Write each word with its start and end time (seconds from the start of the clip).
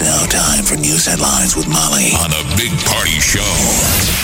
It's 0.00 0.06
now 0.06 0.26
time 0.26 0.64
for 0.64 0.76
news 0.76 1.06
headlines 1.06 1.56
with 1.56 1.66
Molly 1.66 2.12
on 2.22 2.30
a 2.30 2.56
big 2.56 2.70
party 2.86 3.18
show 3.18 3.40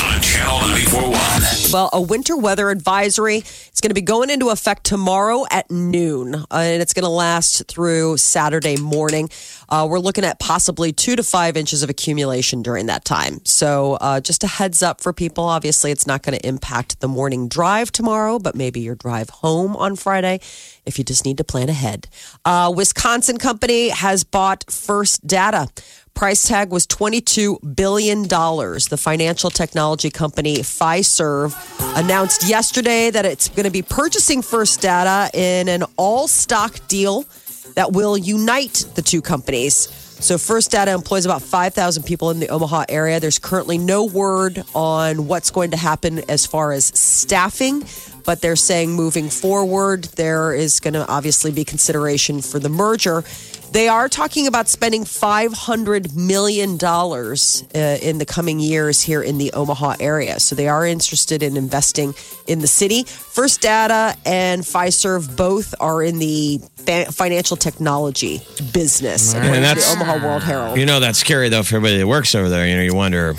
on 0.06 0.22
Channel 0.22 0.60
941. 0.68 1.72
Well, 1.72 1.90
a 1.92 2.00
winter 2.00 2.36
weather 2.36 2.70
advisory 2.70 3.38
is 3.38 3.80
going 3.80 3.90
to 3.90 3.94
be 3.94 4.00
going 4.00 4.30
into 4.30 4.50
effect 4.50 4.84
tomorrow 4.84 5.44
at 5.50 5.68
noon, 5.72 6.36
uh, 6.36 6.44
and 6.52 6.80
it's 6.80 6.92
going 6.92 7.02
to 7.02 7.10
last 7.10 7.66
through 7.66 8.18
Saturday 8.18 8.76
morning. 8.76 9.30
Uh, 9.68 9.84
we're 9.90 9.98
looking 9.98 10.22
at 10.22 10.38
possibly 10.38 10.92
two 10.92 11.16
to 11.16 11.24
five 11.24 11.56
inches 11.56 11.82
of 11.82 11.90
accumulation 11.90 12.62
during 12.62 12.86
that 12.86 13.04
time. 13.04 13.44
So, 13.44 13.94
uh, 13.94 14.20
just 14.20 14.44
a 14.44 14.46
heads 14.46 14.80
up 14.80 15.00
for 15.00 15.12
people. 15.12 15.42
Obviously, 15.42 15.90
it's 15.90 16.06
not 16.06 16.22
going 16.22 16.38
to 16.38 16.46
impact 16.46 17.00
the 17.00 17.08
morning 17.08 17.48
drive 17.48 17.90
tomorrow, 17.90 18.38
but 18.38 18.54
maybe 18.54 18.78
your 18.78 18.94
drive 18.94 19.28
home 19.28 19.74
on 19.74 19.96
Friday 19.96 20.38
if 20.86 20.98
you 20.98 21.04
just 21.04 21.24
need 21.24 21.38
to 21.38 21.44
plan 21.44 21.68
ahead. 21.68 22.08
Uh, 22.44 22.72
Wisconsin 22.74 23.38
company 23.38 23.88
has 23.88 24.24
bought 24.24 24.64
First 24.70 25.26
Data. 25.26 25.68
Price 26.14 26.46
tag 26.46 26.70
was 26.70 26.86
$22 26.86 27.74
billion. 27.74 28.22
The 28.22 28.98
financial 29.00 29.50
technology 29.50 30.10
company 30.10 30.58
Fiserv 30.58 31.54
announced 31.98 32.48
yesterday 32.48 33.10
that 33.10 33.26
it's 33.26 33.48
going 33.48 33.64
to 33.64 33.70
be 33.70 33.82
purchasing 33.82 34.40
First 34.40 34.80
Data 34.80 35.28
in 35.36 35.68
an 35.68 35.82
all 35.96 36.28
stock 36.28 36.86
deal 36.86 37.24
that 37.74 37.92
will 37.92 38.16
unite 38.16 38.84
the 38.94 39.02
two 39.02 39.20
companies. 39.20 40.03
So, 40.24 40.38
First 40.38 40.70
Data 40.70 40.90
employs 40.90 41.26
about 41.26 41.42
5,000 41.42 42.02
people 42.04 42.30
in 42.30 42.40
the 42.40 42.48
Omaha 42.48 42.86
area. 42.88 43.20
There's 43.20 43.38
currently 43.38 43.76
no 43.76 44.06
word 44.06 44.64
on 44.74 45.26
what's 45.26 45.50
going 45.50 45.72
to 45.72 45.76
happen 45.76 46.20
as 46.30 46.46
far 46.46 46.72
as 46.72 46.86
staffing, 46.98 47.84
but 48.24 48.40
they're 48.40 48.56
saying 48.56 48.92
moving 48.92 49.28
forward, 49.28 50.04
there 50.16 50.54
is 50.54 50.80
going 50.80 50.94
to 50.94 51.06
obviously 51.08 51.52
be 51.52 51.62
consideration 51.62 52.40
for 52.40 52.58
the 52.58 52.70
merger. 52.70 53.22
They 53.74 53.88
are 53.88 54.08
talking 54.08 54.46
about 54.46 54.68
spending 54.68 55.02
$500 55.02 56.14
million 56.14 56.74
uh, 56.74 57.98
in 58.00 58.18
the 58.18 58.24
coming 58.24 58.60
years 58.60 59.02
here 59.02 59.20
in 59.20 59.36
the 59.36 59.52
Omaha 59.52 59.96
area. 59.98 60.38
So 60.38 60.54
they 60.54 60.68
are 60.68 60.86
interested 60.86 61.42
in 61.42 61.56
investing 61.56 62.14
in 62.46 62.60
the 62.60 62.68
city. 62.68 63.02
First 63.02 63.62
Data 63.62 64.16
and 64.24 64.62
Fiserv 64.62 65.36
both 65.36 65.74
are 65.80 66.04
in 66.04 66.20
the 66.20 66.58
financial 67.10 67.56
technology 67.56 68.40
business. 68.72 69.32
according 69.34 69.54
to 69.54 69.60
that's- 69.62 69.92
the 69.92 70.00
Omaha 70.00 70.24
World 70.24 70.44
Herald. 70.44 70.78
You 70.78 70.86
know 70.86 71.00
that's 71.00 71.18
scary 71.18 71.48
though 71.48 71.64
for 71.64 71.74
everybody 71.74 71.98
that 71.98 72.06
works 72.06 72.36
over 72.36 72.48
there. 72.48 72.68
You 72.68 72.76
know, 72.76 72.82
you 72.82 72.94
wonder, 72.94 73.34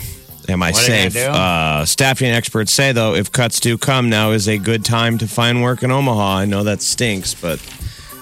am 0.49 0.61
I 0.61 0.71
What 0.71 0.83
safe? 0.83 1.15
Uh, 1.15 1.85
staffing 1.85 2.29
experts 2.29 2.73
say 2.73 2.91
though, 2.91 3.15
if 3.15 3.31
cuts 3.31 3.61
do 3.61 3.77
come, 3.77 4.09
now 4.09 4.31
is 4.31 4.49
a 4.49 4.57
good 4.57 4.83
time 4.83 5.17
to 5.19 5.29
find 5.29 5.61
work 5.61 5.81
in 5.81 5.91
Omaha. 5.91 6.39
I 6.39 6.45
know 6.45 6.65
that 6.65 6.81
stinks, 6.81 7.33
but 7.33 7.61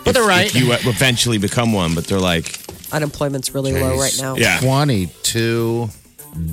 But 0.03 0.09
if, 0.09 0.13
they're 0.15 0.23
right. 0.27 0.47
if 0.47 0.55
you 0.55 0.71
eventually 0.73 1.37
become 1.37 1.71
one, 1.73 1.95
but 1.95 2.05
they're 2.07 2.19
like, 2.19 2.59
Unemployment's 2.91 3.55
really 3.55 3.73
low 3.73 3.97
right 3.97 4.15
now. 4.19 4.35
yeah, 4.35 4.59
Twenty-two 4.59 5.89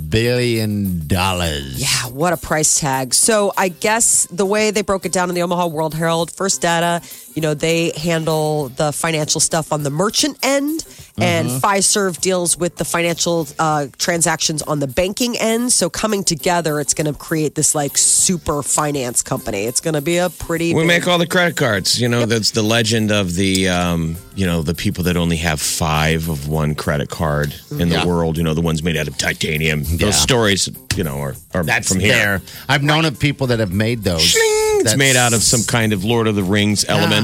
billion 0.08 1.06
dollars. 1.06 1.80
Yeah, 1.80 2.10
what 2.12 2.32
a 2.32 2.36
price 2.36 2.78
tag. 2.80 3.14
So 3.14 3.52
I 3.56 3.68
guess 3.68 4.26
the 4.30 4.46
way 4.46 4.70
they 4.70 4.82
broke 4.82 5.06
it 5.06 5.12
down 5.12 5.28
in 5.28 5.34
the 5.34 5.42
Omaha 5.42 5.66
World 5.68 5.94
Herald, 5.94 6.30
First 6.30 6.60
Data, 6.62 7.02
you 7.34 7.42
know, 7.42 7.54
they 7.54 7.90
handle 7.96 8.68
the 8.70 8.92
financial 8.92 9.40
stuff 9.40 9.72
on 9.72 9.82
the 9.82 9.90
merchant 9.90 10.38
end, 10.42 10.84
and 11.18 11.48
Fiserv 11.48 12.20
deals 12.20 12.56
with 12.56 12.76
the 12.76 12.84
financial 12.84 13.46
uh, 13.58 13.86
transactions 13.98 14.62
on 14.62 14.80
the 14.80 14.86
banking 14.86 15.36
end. 15.38 15.70
So 15.72 15.90
coming 15.90 16.24
together, 16.24 16.80
it's 16.80 16.94
going 16.94 17.12
to 17.12 17.18
create 17.18 17.54
this 17.54 17.74
like 17.74 17.98
super 17.98 18.62
finance 18.62 19.22
company. 19.22 19.64
It's 19.64 19.80
going 19.80 19.94
to 19.94 20.00
be 20.00 20.16
a 20.18 20.30
pretty. 20.30 20.74
we 20.74 20.80
big- 20.82 20.88
make 20.88 21.08
all 21.08 21.18
the 21.18 21.26
credit 21.26 21.56
cards. 21.56 22.00
You 22.00 22.08
know, 22.08 22.24
that's 22.26 22.52
the 22.52 22.62
legend 22.62 23.12
of 23.12 23.34
the, 23.34 23.68
um, 23.68 24.16
you 24.34 24.46
know, 24.46 24.62
the 24.62 24.74
people 24.74 25.04
that 25.04 25.16
only 25.16 25.36
have 25.36 25.60
five 25.60 26.28
of 26.28 26.48
one 26.48 26.74
credit 26.74 27.10
card 27.10 27.54
in 27.70 27.90
the 27.90 27.96
Yeah. 27.96 28.06
world. 28.06 28.38
You 28.38 28.42
know, 28.44 28.54
the 28.54 28.60
ones 28.62 28.82
made 28.82 28.96
out 28.96 29.06
of 29.08 29.18
titanium. 29.18 29.82
Yeah. 29.82 30.06
Those 30.06 30.16
stories, 30.16 30.68
you 30.96 31.04
know, 31.04 31.18
are, 31.20 31.34
are 31.54 31.62
That's 31.64 31.88
from 31.88 32.00
here. 32.00 32.12
there. 32.14 32.42
I've 32.68 32.82
known 32.82 33.04
of 33.04 33.18
people 33.18 33.48
that 33.48 33.58
have 33.58 33.72
made 33.72 34.02
those. 34.04 34.34
It's 34.82 34.96
made 34.96 35.16
out 35.16 35.34
of 35.34 35.42
some 35.42 35.62
kind 35.64 35.92
of 35.92 36.02
Lord 36.04 36.26
of 36.26 36.34
the 36.36 36.42
Rings 36.42 36.86
element. 36.88 37.19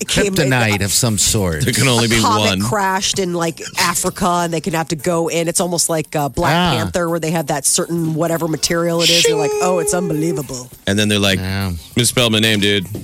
It 0.00 0.06
came- 0.08 0.32
kryptonite 0.34 0.84
of 0.84 0.92
some 0.92 1.18
sort. 1.18 1.64
There 1.64 1.72
can 1.74 1.88
only 1.88 2.06
be 2.06 2.20
comet 2.20 2.48
one. 2.50 2.60
crashed 2.60 3.18
in 3.18 3.34
like 3.34 3.60
Africa, 3.78 4.42
and 4.44 4.52
they 4.52 4.60
could 4.60 4.74
have 4.74 4.88
to 4.88 4.96
go 4.96 5.26
in. 5.28 5.48
It's 5.48 5.58
almost 5.60 5.88
like 5.88 6.14
uh, 6.14 6.28
Black 6.28 6.54
Ah. 6.54 6.76
Panther, 6.76 7.08
where 7.08 7.18
they 7.18 7.32
have 7.32 7.48
that 7.48 7.64
certain 7.66 8.14
whatever 8.14 8.46
material 8.46 9.00
it 9.02 9.10
is. 9.10 9.24
They're 9.24 9.34
like, 9.34 9.50
oh, 9.60 9.80
it's 9.80 9.94
unbelievable. 9.94 10.68
And 10.86 10.96
then 10.98 11.08
they're 11.08 11.18
like, 11.18 11.40
Yeah. 11.40 11.72
misspelled 11.96 12.30
my 12.32 12.38
name, 12.38 12.60
dude. 12.60 12.86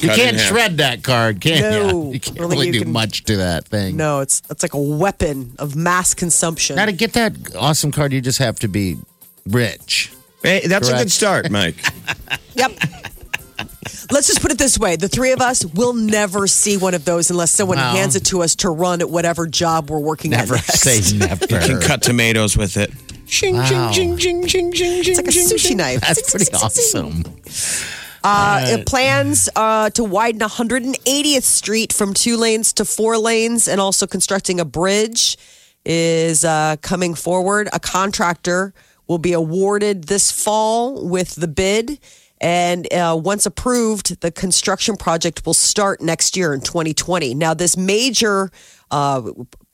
You 0.00 0.08
Cut 0.08 0.18
in 0.18 0.24
can't 0.24 0.36
half. 0.38 0.48
shred 0.48 0.76
that 0.78 1.02
card, 1.02 1.40
can 1.42 1.60
No. 1.60 1.88
you? 2.06 2.12
You 2.14 2.20
can't 2.20 2.36
I 2.38 2.40
don't 2.40 2.48
think 2.50 2.60
really 2.60 2.66
you 2.68 2.72
do 2.72 2.80
can- 2.84 2.92
much 2.92 3.24
to 3.24 3.36
that 3.38 3.66
thing. 3.66 3.96
No, 3.96 4.20
it's 4.20 4.40
it's 4.48 4.62
like 4.62 4.72
a 4.74 4.80
weapon 4.80 5.52
of 5.58 5.76
mass 5.76 6.14
consumption. 6.14 6.76
Now 6.76 6.86
to 6.86 6.92
get 6.92 7.12
that 7.14 7.32
awesome 7.56 7.90
card, 7.92 8.12
you 8.12 8.20
just 8.22 8.38
have 8.38 8.58
to 8.60 8.68
be 8.68 8.96
rich. 9.46 10.10
Hey, 10.42 10.66
that's 10.66 10.88
a 10.88 10.92
Correct. 10.92 11.04
good 11.06 11.12
start, 11.12 11.50
Mike. 11.50 11.76
Yep. 12.54 12.72
Let's 14.10 14.26
just 14.26 14.40
put 14.42 14.50
it 14.52 14.58
this 14.58 14.78
way: 14.78 14.96
the 14.96 15.08
three 15.08 15.32
of 15.32 15.40
us 15.40 15.64
will 15.64 15.92
never 15.92 16.46
see 16.46 16.76
one 16.76 16.94
of 16.94 17.04
those 17.04 17.30
unless 17.30 17.50
someone 17.50 17.78
Wow. 17.78 17.92
hands 17.92 18.16
it 18.16 18.24
to 18.26 18.42
us 18.42 18.54
to 18.56 18.70
run 18.70 19.00
at 19.00 19.10
whatever 19.10 19.46
job 19.46 19.90
we're 19.90 19.98
working 19.98 20.30
Never 20.32 20.54
at. 20.56 20.68
next. 20.68 20.80
say 20.80 21.16
never. 21.16 21.44
You 21.44 21.58
can 21.60 21.80
cut 21.80 22.02
tomatoes 22.02 22.56
with 22.56 22.76
it. 22.76 22.90
Shing, 23.26 23.54
Wow. 23.56 23.92
shing, 23.92 24.16
shing, 24.18 24.46
shing, 24.46 24.72
shing, 24.72 25.02
It's 25.06 25.16
like 25.16 25.28
a 25.28 25.30
sushi 25.30 25.76
knife. 25.76 26.00
That's 26.00 26.30
pretty 26.30 26.52
awesome. 26.54 27.22
Uh, 28.22 28.60
it 28.66 28.86
plans 28.86 29.48
uh, 29.56 29.88
to 29.90 30.04
widen 30.04 30.40
180th 30.40 31.42
Street 31.42 31.92
from 31.92 32.12
two 32.12 32.36
lanes 32.36 32.72
to 32.74 32.84
four 32.84 33.16
lanes, 33.16 33.66
and 33.66 33.80
also 33.80 34.06
constructing 34.06 34.60
a 34.60 34.64
bridge 34.64 35.38
is 35.86 36.44
uh, 36.44 36.76
coming 36.82 37.14
forward. 37.14 37.68
A 37.72 37.80
contractor 37.80 38.74
will 39.06 39.18
be 39.18 39.32
awarded 39.32 40.04
this 40.04 40.30
fall 40.30 41.08
with 41.08 41.34
the 41.36 41.48
bid. 41.48 41.98
And 42.40 42.92
uh, 42.92 43.18
once 43.22 43.46
approved, 43.46 44.20
the 44.20 44.30
construction 44.30 44.96
project 44.96 45.44
will 45.44 45.54
start 45.54 46.00
next 46.00 46.36
year 46.36 46.54
in 46.54 46.60
2020. 46.60 47.34
Now, 47.34 47.54
this 47.54 47.76
major 47.76 48.50
uh, 48.90 49.30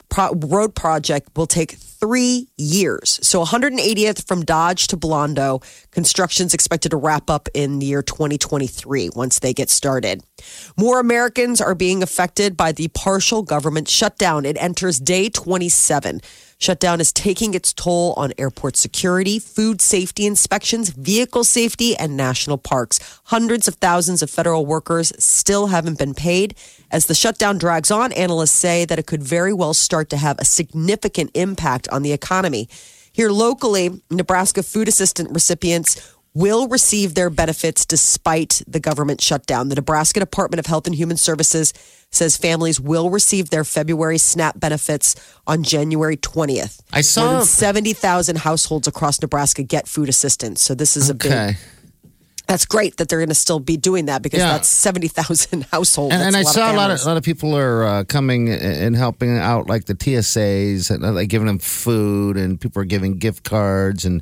pro- 0.09 0.33
road 0.33 0.75
project 0.75 1.29
will 1.35 1.47
take 1.47 1.71
three 1.71 2.47
years. 2.57 3.19
So 3.23 3.43
180th 3.43 4.27
from 4.27 4.43
Dodge 4.43 4.87
to 4.87 4.97
Blondo. 4.97 5.63
Construction's 5.91 6.53
expected 6.53 6.89
to 6.89 6.97
wrap 6.97 7.29
up 7.29 7.49
in 7.53 7.79
the 7.79 7.87
year 7.87 8.01
2023 8.01 9.09
once 9.15 9.39
they 9.39 9.53
get 9.53 9.69
started. 9.69 10.23
More 10.77 10.99
Americans 10.99 11.59
are 11.59 11.75
being 11.75 12.03
affected 12.03 12.55
by 12.55 12.71
the 12.71 12.89
partial 12.89 13.41
government 13.41 13.87
shutdown. 13.87 14.45
It 14.45 14.57
enters 14.59 14.99
day 14.99 15.29
27. 15.29 16.21
Shutdown 16.59 16.99
is 16.99 17.13
taking 17.13 17.53
its 17.53 17.71
toll 17.71 18.13
on 18.17 18.33
airport 18.37 18.75
security, 18.75 19.37
food 19.37 19.79
safety 19.79 20.25
inspections, 20.25 20.89
vehicle 20.89 21.43
safety, 21.43 21.95
and 21.95 22.17
national 22.17 22.57
parks. 22.57 23.21
Hundreds 23.25 23.67
of 23.67 23.75
thousands 23.75 24.23
of 24.23 24.31
federal 24.31 24.65
workers 24.65 25.13
still 25.23 25.67
haven't 25.67 25.99
been 25.99 26.15
paid. 26.15 26.55
As 26.89 27.05
the 27.05 27.13
shutdown 27.13 27.59
drags 27.59 27.91
on, 27.91 28.11
analysts 28.13 28.51
say 28.51 28.85
that 28.85 28.97
it 28.97 29.05
could 29.05 29.21
very 29.21 29.53
well 29.53 29.75
start 29.75 30.09
to 30.09 30.17
have 30.17 30.39
a 30.39 30.45
significant 30.45 31.29
impact 31.35 31.87
on 31.89 32.01
the 32.01 32.11
economy. 32.11 32.67
Here 33.11 33.29
locally, 33.29 34.01
Nebraska 34.09 34.63
food 34.63 34.87
assistance 34.87 35.31
recipients 35.31 36.15
will 36.37 36.67
receive 36.67 37.15
their 37.15 37.29
benefits 37.31 37.85
despite 37.85 38.61
the 38.67 38.79
government 38.79 39.19
shutdown. 39.21 39.69
The 39.69 39.75
Nebraska 39.75 40.19
Department 40.19 40.59
of 40.59 40.67
Health 40.67 40.85
and 40.85 40.95
Human 40.95 41.17
Services 41.17 41.73
says 42.11 42.37
families 42.37 42.79
will 42.79 43.09
receive 43.09 43.49
their 43.49 43.63
February 43.63 44.17
SNAP 44.19 44.59
benefits 44.59 45.15
on 45.47 45.63
January 45.63 46.15
20th. 46.17 46.79
I 46.93 47.01
saw- 47.01 47.25
More 47.25 47.33
than 47.39 47.45
70,000 47.47 48.37
households 48.37 48.87
across 48.87 49.19
Nebraska 49.21 49.63
get 49.63 49.87
food 49.87 50.09
assistance. 50.09 50.61
So 50.61 50.75
this 50.75 50.95
is 50.95 51.09
a 51.09 51.15
big 51.15 51.55
that's 52.47 52.65
great 52.65 52.95
that 52.95 53.09
they're 53.09 53.19
going 53.19 53.27
to 53.27 53.35
still 53.35 53.59
be 53.59 53.75
doing 53.75 54.05
that 54.05 54.21
because 54.21 54.39
Yeah. 54.39 54.53
that's 54.53 54.69
70,000 54.69 55.63
households. 55.71 56.13
And, 56.13 56.23
and 56.23 56.35
I 56.37 56.43
saw 56.43 56.71
a 56.71 56.75
lot 56.77 56.91
of 56.91 57.01
a 57.01 57.05
lot 57.05 57.17
of 57.17 57.23
people 57.23 57.57
are 57.57 57.83
uh, 57.83 58.03
coming 58.05 58.47
and 58.49 58.95
helping 58.95 59.37
out, 59.37 59.67
like 59.67 59.83
the 59.85 59.95
TSAs, 59.95 60.89
and 60.89 61.03
uh, 61.03 61.11
like 61.11 61.27
giving 61.27 61.47
them 61.47 61.59
food, 61.59 62.37
and 62.37 62.59
people 62.61 62.81
are 62.81 62.85
giving 62.85 63.17
gift 63.17 63.43
cards, 63.43 64.05
and 64.05 64.21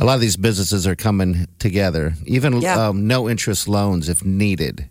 a 0.00 0.04
lot 0.04 0.14
of 0.14 0.20
these 0.20 0.36
businesses 0.36 0.86
are 0.86 0.96
coming 0.96 1.46
together. 1.58 2.14
Even 2.26 2.60
Yeah. 2.60 2.88
um, 2.88 3.06
no 3.06 3.28
interest 3.28 3.68
loans 3.68 4.08
if 4.08 4.24
needed. 4.24 4.88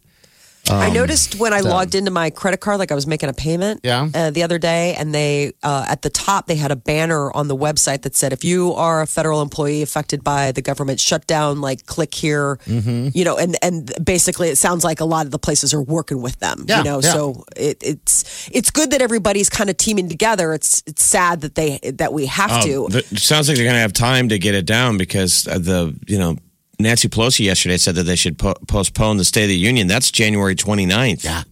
I 0.70 0.90
noticed 0.90 1.36
when 1.40 1.54
I 1.54 1.60
logged 1.62 1.96
into 1.96 2.12
my 2.12 2.30
credit 2.30 2.60
card, 2.60 2.80
like 2.80 2.92
I 2.92 2.96
was 2.96 3.08
making 3.08 3.30
a 3.30 3.34
payment 3.34 3.82
Yeah. 3.84 4.10
uh, 4.14 4.32
the 4.32 4.44
other 4.44 4.58
day, 4.60 4.96
and 4.96 5.14
they 5.14 5.54
uh, 5.64 5.86
at 5.88 6.02
the 6.02 6.10
top 6.10 6.48
they 6.48 6.56
had 6.56 6.72
a 6.72 6.76
banner 6.76 7.32
on 7.36 7.48
the 7.48 7.56
website 7.56 8.02
that 8.04 8.16
said, 8.16 8.34
"If 8.34 8.44
you 8.44 8.74
are 8.74 9.02
a 9.02 9.08
federal 9.08 9.42
employee 9.42 9.82
affected 9.82 10.24
by 10.24 10.52
the 10.52 10.62
government 10.62 11.00
shutdown, 11.00 11.62
like 11.62 11.86
click 11.86 12.14
here." 12.14 12.58
Mm-hmm. 12.68 13.10
You 13.14 13.26
know, 13.26 13.38
and 13.38 13.58
and 13.62 13.92
basically 14.04 14.50
it 14.50 14.58
sounds 14.58 14.84
like 14.84 15.00
a 15.00 15.06
lot 15.06 15.26
of 15.26 15.32
the 15.32 15.40
places 15.40 15.74
are 15.74 15.82
working 15.82 16.22
with 16.22 16.40
them. 16.40 16.66
Yeah, 16.68 16.80
you 16.80 16.84
know, 16.84 17.00
yeah. 17.02 17.14
so 17.14 17.44
it, 17.56 17.78
it's 17.82 18.50
it's 18.52 18.70
good 18.72 18.92
that 18.92 19.02
everybody's 19.02 19.50
kind 19.50 19.70
of 19.70 19.78
teaming 19.78 20.10
together. 20.10 20.54
It's 20.54 20.84
it's 20.86 21.04
sad 21.04 21.42
that 21.42 21.56
they 21.56 21.80
that 21.94 22.14
we 22.14 22.26
have 22.28 22.64
to. 22.64 22.74
Oh, 22.86 22.88
the- 22.90 23.00
it 23.00 23.20
sounds 23.20 23.48
like 23.48 23.58
they're 23.58 23.66
going 23.66 23.76
to 23.76 23.82
have 23.82 23.94
time 23.94 24.30
to 24.30 24.40
get 24.40 24.56
it 24.56 24.66
down 24.66 24.98
because 24.98 25.44
the 25.44 25.98
you 26.08 26.18
know 26.18 26.38
Nancy 26.80 27.10
Pelosi 27.10 27.46
yesterday 27.46 27.78
said 27.78 27.96
that 27.96 28.04
they 28.04 28.16
should 28.16 28.38
po- 28.40 28.56
postpone 28.68 29.18
the 29.18 29.26
State 29.26 29.44
of 29.44 29.50
the 29.50 29.58
Union. 29.58 29.88
That's 29.88 30.12
January 30.12 30.56
29th. 30.56 31.24
Yeah. 31.24 31.44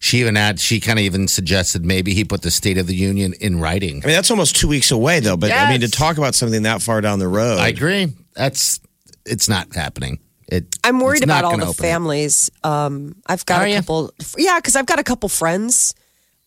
She 0.00 0.18
even 0.20 0.36
had, 0.36 0.60
she 0.60 0.78
kind 0.78 0.98
of 0.98 1.04
even 1.04 1.26
suggested 1.26 1.84
maybe 1.84 2.14
he 2.14 2.24
put 2.24 2.42
the 2.42 2.50
State 2.50 2.78
of 2.78 2.86
the 2.86 2.94
Union 2.94 3.32
in 3.40 3.58
writing. 3.58 4.02
I 4.04 4.06
mean, 4.06 4.14
that's 4.14 4.30
almost 4.30 4.54
two 4.56 4.68
weeks 4.68 4.90
away, 4.90 5.20
though. 5.20 5.36
But 5.36 5.50
I 5.50 5.70
mean, 5.70 5.80
to 5.80 5.86
Yes. 5.86 5.90
talk 5.96 6.18
about 6.18 6.34
something 6.34 6.62
that 6.62 6.82
far 6.82 7.00
down 7.00 7.18
the 7.18 7.26
road, 7.28 7.58
I 7.58 7.68
agree. 7.68 8.12
That's, 8.34 8.78
it's 9.26 9.48
not 9.48 9.74
happening. 9.74 10.20
It, 10.50 10.76
I'm 10.84 11.00
worried 11.00 11.18
it's 11.22 11.26
not 11.26 11.40
about 11.40 11.44
all 11.46 11.50
gonna 11.52 11.64
the 11.64 11.70
open 11.70 11.82
families. 11.82 12.50
Um, 12.62 13.16
I've 13.26 13.44
got 13.44 13.62
Are 13.62 13.64
a 13.66 13.70
ya? 13.70 13.76
couple. 13.80 14.12
Yeah, 14.36 14.58
because 14.58 14.76
I've 14.76 14.86
got 14.86 14.98
a 14.98 15.02
couple 15.04 15.28
friends 15.28 15.94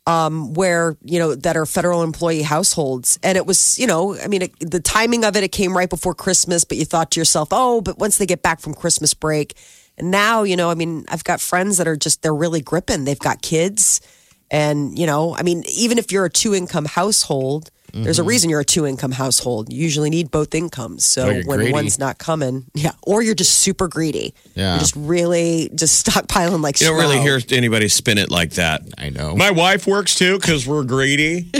um, 0.07 0.53
where 0.53 0.97
you 1.03 1.19
know 1.19 1.35
that 1.35 1.55
are 1.55 1.65
federal 1.65 2.03
employee 2.03 2.41
households, 2.41 3.19
and 3.23 3.37
it 3.37 3.45
was 3.45 3.77
you 3.77 3.87
know, 3.87 4.17
I 4.17 4.27
mean, 4.27 4.43
it, 4.43 4.53
the 4.59 4.79
timing 4.79 5.23
of 5.23 5.35
it, 5.35 5.43
it 5.43 5.51
came 5.51 5.77
right 5.77 5.89
before 5.89 6.15
Christmas, 6.15 6.63
but 6.63 6.77
you 6.77 6.85
thought 6.85 7.11
to 7.11 7.19
yourself, 7.19 7.49
oh, 7.51 7.81
but 7.81 7.99
once 7.99 8.17
they 8.17 8.25
get 8.25 8.41
back 8.41 8.59
from 8.59 8.73
Christmas 8.73 9.13
break, 9.13 9.55
and 9.97 10.09
now 10.09 10.43
you 10.43 10.55
know, 10.55 10.69
I 10.69 10.75
mean, 10.75 11.05
I've 11.09 11.23
got 11.23 11.39
friends 11.39 11.77
that 11.77 11.87
are 11.87 11.95
just 11.97 12.21
they're 12.21 12.33
really 12.33 12.61
gripping. 12.61 13.05
They've 13.05 13.19
got 13.19 13.41
kids, 13.41 14.01
and 14.49 14.97
you 14.97 15.05
know, 15.05 15.35
I 15.35 15.43
mean, 15.43 15.63
even 15.71 15.97
if 15.97 16.11
you're 16.11 16.25
a 16.25 16.29
two 16.29 16.55
income 16.55 16.85
household. 16.85 17.69
There's 17.93 18.19
a 18.19 18.23
reason 18.23 18.49
you're 18.49 18.61
a 18.61 18.65
two 18.65 18.85
income 18.85 19.11
household. 19.11 19.71
You 19.71 19.81
usually 19.81 20.09
need 20.09 20.31
both 20.31 20.53
incomes. 20.55 21.05
So 21.05 21.41
when 21.45 21.59
greedy. 21.59 21.73
one's 21.73 21.99
not 21.99 22.17
coming, 22.17 22.65
yeah, 22.73 22.91
or 23.03 23.21
you're 23.21 23.35
just 23.35 23.59
super 23.59 23.87
greedy. 23.87 24.33
Yeah. 24.55 24.71
You're 24.71 24.79
just 24.79 24.95
really 24.95 25.69
just 25.75 26.05
stockpiling 26.11 26.61
like 26.61 26.79
you 26.79 26.87
don't 26.87 26.97
really 26.97 27.19
hear 27.19 27.39
anybody 27.49 27.87
spin 27.87 28.17
it 28.17 28.31
like 28.31 28.51
that. 28.51 28.81
I 28.97 29.09
know. 29.09 29.35
My 29.35 29.51
wife 29.51 29.87
works 29.87 30.15
too 30.15 30.37
because 30.39 30.67
we're 30.67 30.83
greedy. 30.83 31.51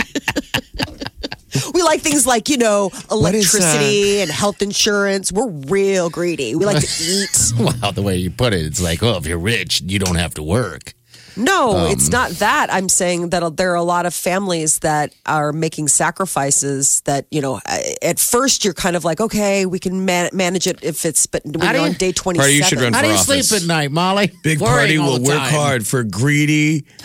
We 1.74 1.82
like 1.82 2.00
things 2.00 2.26
like 2.26 2.48
you 2.48 2.56
know 2.56 2.90
uh, 2.94 3.00
electricity 3.10 4.20
and 4.20 4.30
health 4.30 4.62
insurance. 4.62 5.30
We're 5.30 5.50
real 5.50 6.08
greedy. 6.08 6.54
We 6.54 6.64
like 6.64 6.80
to 6.80 6.86
eat. 7.02 7.52
Well, 7.58 7.92
the 7.92 8.02
way 8.02 8.16
you 8.16 8.30
put 8.30 8.54
it, 8.54 8.64
it's 8.64 8.80
like, 8.80 9.02
oh, 9.02 9.16
if 9.16 9.26
you're 9.26 9.38
rich, 9.38 9.82
you 9.82 9.98
don't 9.98 10.16
have 10.16 10.34
to 10.34 10.42
work. 10.42 10.94
No, 11.36 11.86
it's 11.86 12.06
Um, 12.06 12.12
not 12.12 12.30
that. 12.40 12.72
I'm 12.72 12.88
saying 12.88 13.30
that 13.30 13.56
there 13.56 13.70
are 13.72 13.76
a 13.76 13.82
lot 13.82 14.04
of 14.06 14.14
families 14.14 14.78
that 14.80 15.14
are 15.26 15.52
making 15.52 15.88
sacrifices. 15.88 17.00
That 17.06 17.26
you 17.30 17.40
know, 17.40 17.60
at 18.02 18.18
first 18.20 18.64
you're 18.64 18.74
kind 18.74 18.96
of 18.96 19.04
like, 19.04 19.20
okay, 19.20 19.64
we 19.66 19.78
can 19.78 20.04
man- 20.04 20.30
manage 20.32 20.66
it 20.66 20.78
if 20.82 21.04
it's, 21.06 21.26
but 21.26 21.42
when 21.44 21.60
How 21.60 21.72
you're 21.72 21.80
do 21.84 21.88
on 21.88 21.92
day 21.94 22.12
27, 22.12 22.38
Party, 22.42 22.54
you 22.54 22.62
should 22.64 22.80
run 22.80 22.92
How 22.92 23.00
for 23.00 23.04
do 23.04 23.08
you 23.08 23.14
office. 23.18 23.48
sleep 23.48 23.62
at 23.62 23.66
night, 23.66 23.90
Molly? 23.90 24.30
Big 24.42 24.60
Worrying 24.60 24.98
party 24.98 24.98
will 24.98 25.22
work 25.22 25.38
hard 25.50 25.86
for 25.86 26.02
greedy. 26.04 26.84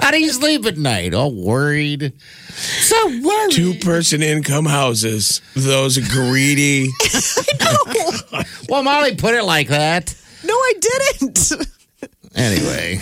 How 0.00 0.10
do 0.12 0.20
you 0.20 0.30
sleep 0.30 0.64
at 0.66 0.76
night? 0.76 1.14
All 1.14 1.32
worried. 1.34 2.12
So 2.54 3.20
worried. 3.22 3.50
Two 3.52 3.74
person 3.80 4.22
income 4.22 4.66
houses. 4.66 5.40
Those 5.56 5.98
greedy. 5.98 6.90
I 7.02 7.44
know. 7.60 8.42
well, 8.68 8.82
Molly 8.84 9.16
put 9.16 9.34
it 9.34 9.42
like 9.44 9.68
that. 9.68 10.14
No, 10.44 10.54
I 10.54 10.72
didn't. 10.80 11.52
Anyway, 12.34 12.98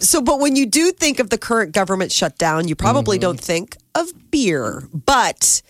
So, 0.00 0.20
but 0.22 0.40
when 0.40 0.56
you 0.56 0.66
do 0.66 0.90
think 0.92 1.18
of 1.18 1.30
the 1.30 1.38
current 1.38 1.72
government 1.72 2.12
shutdown, 2.12 2.68
you 2.68 2.74
probably 2.74 3.16
Mm-hmm. 3.18 3.22
don't 3.22 3.40
think 3.40 3.76
of 3.94 4.06
beer. 4.30 4.88
But 4.94 5.62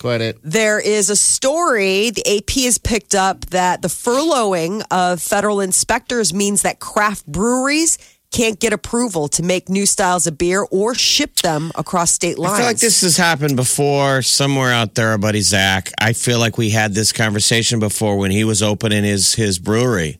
there 0.42 0.78
is 0.78 1.10
a 1.10 1.16
story 1.16 2.10
the 2.10 2.36
AP 2.38 2.50
has 2.64 2.78
picked 2.78 3.14
up 3.14 3.46
that 3.46 3.82
the 3.82 3.88
furloughing 3.88 4.82
of 4.90 5.20
federal 5.22 5.60
inspectors 5.60 6.32
means 6.34 6.62
that 6.62 6.80
craft 6.80 7.26
breweries 7.26 7.98
can't 8.30 8.60
get 8.60 8.72
approval 8.72 9.26
to 9.26 9.42
make 9.42 9.68
new 9.68 9.84
styles 9.86 10.26
of 10.28 10.38
beer 10.38 10.64
or 10.70 10.94
ship 10.94 11.34
them 11.36 11.72
across 11.74 12.12
state 12.12 12.38
lines. 12.38 12.54
I 12.54 12.56
feel 12.58 12.66
like 12.66 12.78
this 12.78 13.00
has 13.00 13.16
happened 13.16 13.56
before 13.56 14.22
somewhere 14.22 14.70
out 14.72 14.94
there, 14.94 15.08
our 15.08 15.18
buddy 15.18 15.40
Zach. 15.40 15.90
I 15.98 16.12
feel 16.12 16.38
like 16.38 16.56
we 16.56 16.70
had 16.70 16.94
this 16.94 17.10
conversation 17.10 17.80
before 17.80 18.16
when 18.18 18.30
he 18.30 18.44
was 18.44 18.62
opening 18.62 19.02
his 19.02 19.34
his 19.34 19.58
brewery. 19.58 20.18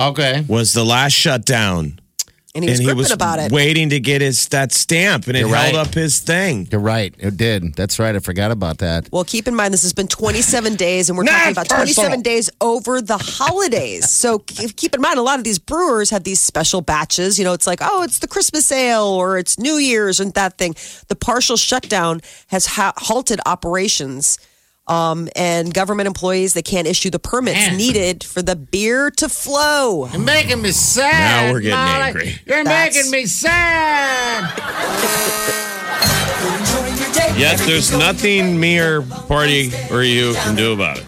Yep. 0.00 0.10
Okay. 0.10 0.44
Was 0.48 0.72
the 0.72 0.84
last 0.84 1.12
shutdown. 1.12 2.00
And 2.52 2.64
he 2.64 2.70
was 2.70 2.80
and 2.80 2.88
he 2.88 2.94
was 2.94 3.12
about 3.12 3.38
it. 3.38 3.52
waiting 3.52 3.90
to 3.90 4.00
get 4.00 4.20
his 4.22 4.48
that 4.48 4.72
stamp 4.72 5.28
and 5.28 5.36
it 5.36 5.40
You're 5.40 5.54
held 5.54 5.76
right. 5.76 5.86
up 5.86 5.94
his 5.94 6.18
thing. 6.18 6.66
You're 6.72 6.80
right. 6.80 7.14
It 7.16 7.36
did. 7.36 7.74
That's 7.76 8.00
right. 8.00 8.16
I 8.16 8.18
forgot 8.18 8.50
about 8.50 8.78
that. 8.78 9.08
Well, 9.12 9.22
keep 9.22 9.46
in 9.46 9.54
mind 9.54 9.72
this 9.72 9.82
has 9.82 9.92
been 9.92 10.08
27 10.08 10.74
days, 10.74 11.08
and 11.10 11.16
we're 11.16 11.26
talking 11.26 11.52
about 11.52 11.68
27 11.68 12.22
days 12.22 12.50
over 12.60 13.00
the 13.00 13.18
holidays. 13.18 14.10
So 14.10 14.40
keep 14.40 14.74
keep 14.74 14.96
in 14.96 15.00
mind, 15.00 15.20
a 15.20 15.22
lot 15.22 15.38
of 15.38 15.44
these 15.44 15.60
brewers 15.60 16.10
have 16.10 16.24
these 16.24 16.40
special 16.40 16.80
batches. 16.80 17.38
You 17.38 17.44
know, 17.44 17.52
it's 17.52 17.68
like, 17.68 17.78
oh, 17.82 18.02
it's 18.02 18.18
the 18.18 18.26
Christmas 18.26 18.72
ale 18.72 19.04
or 19.04 19.38
it's 19.38 19.56
New 19.56 19.74
Year's 19.76 20.18
and 20.18 20.34
that 20.34 20.58
thing. 20.58 20.74
The 21.06 21.14
partial 21.14 21.56
shutdown 21.56 22.20
has 22.48 22.66
ha- 22.66 22.94
halted 22.96 23.38
operations. 23.46 24.40
Um, 24.90 25.28
and 25.36 25.72
government 25.72 26.08
employees 26.08 26.54
that 26.54 26.64
can't 26.64 26.88
issue 26.88 27.10
the 27.10 27.20
permits 27.20 27.56
Man. 27.58 27.76
needed 27.76 28.24
for 28.24 28.42
the 28.42 28.56
beer 28.56 29.10
to 29.12 29.28
flow. 29.28 30.08
You're 30.08 30.20
making 30.20 30.60
me 30.62 30.72
sad. 30.72 31.46
Now 31.46 31.52
we're 31.52 31.60
getting 31.60 31.78
Molly. 31.78 32.02
angry. 32.02 32.38
You're 32.44 32.64
That's- 32.64 32.96
making 32.96 33.10
me 33.12 33.26
sad. 33.26 34.50
Yet 37.38 37.58
there's 37.60 37.92
nothing 37.92 38.58
me 38.58 38.78
or 38.80 39.02
party 39.02 39.72
or 39.90 40.02
you 40.02 40.34
can 40.34 40.56
do 40.56 40.72
about 40.72 40.98
it. 40.98 41.04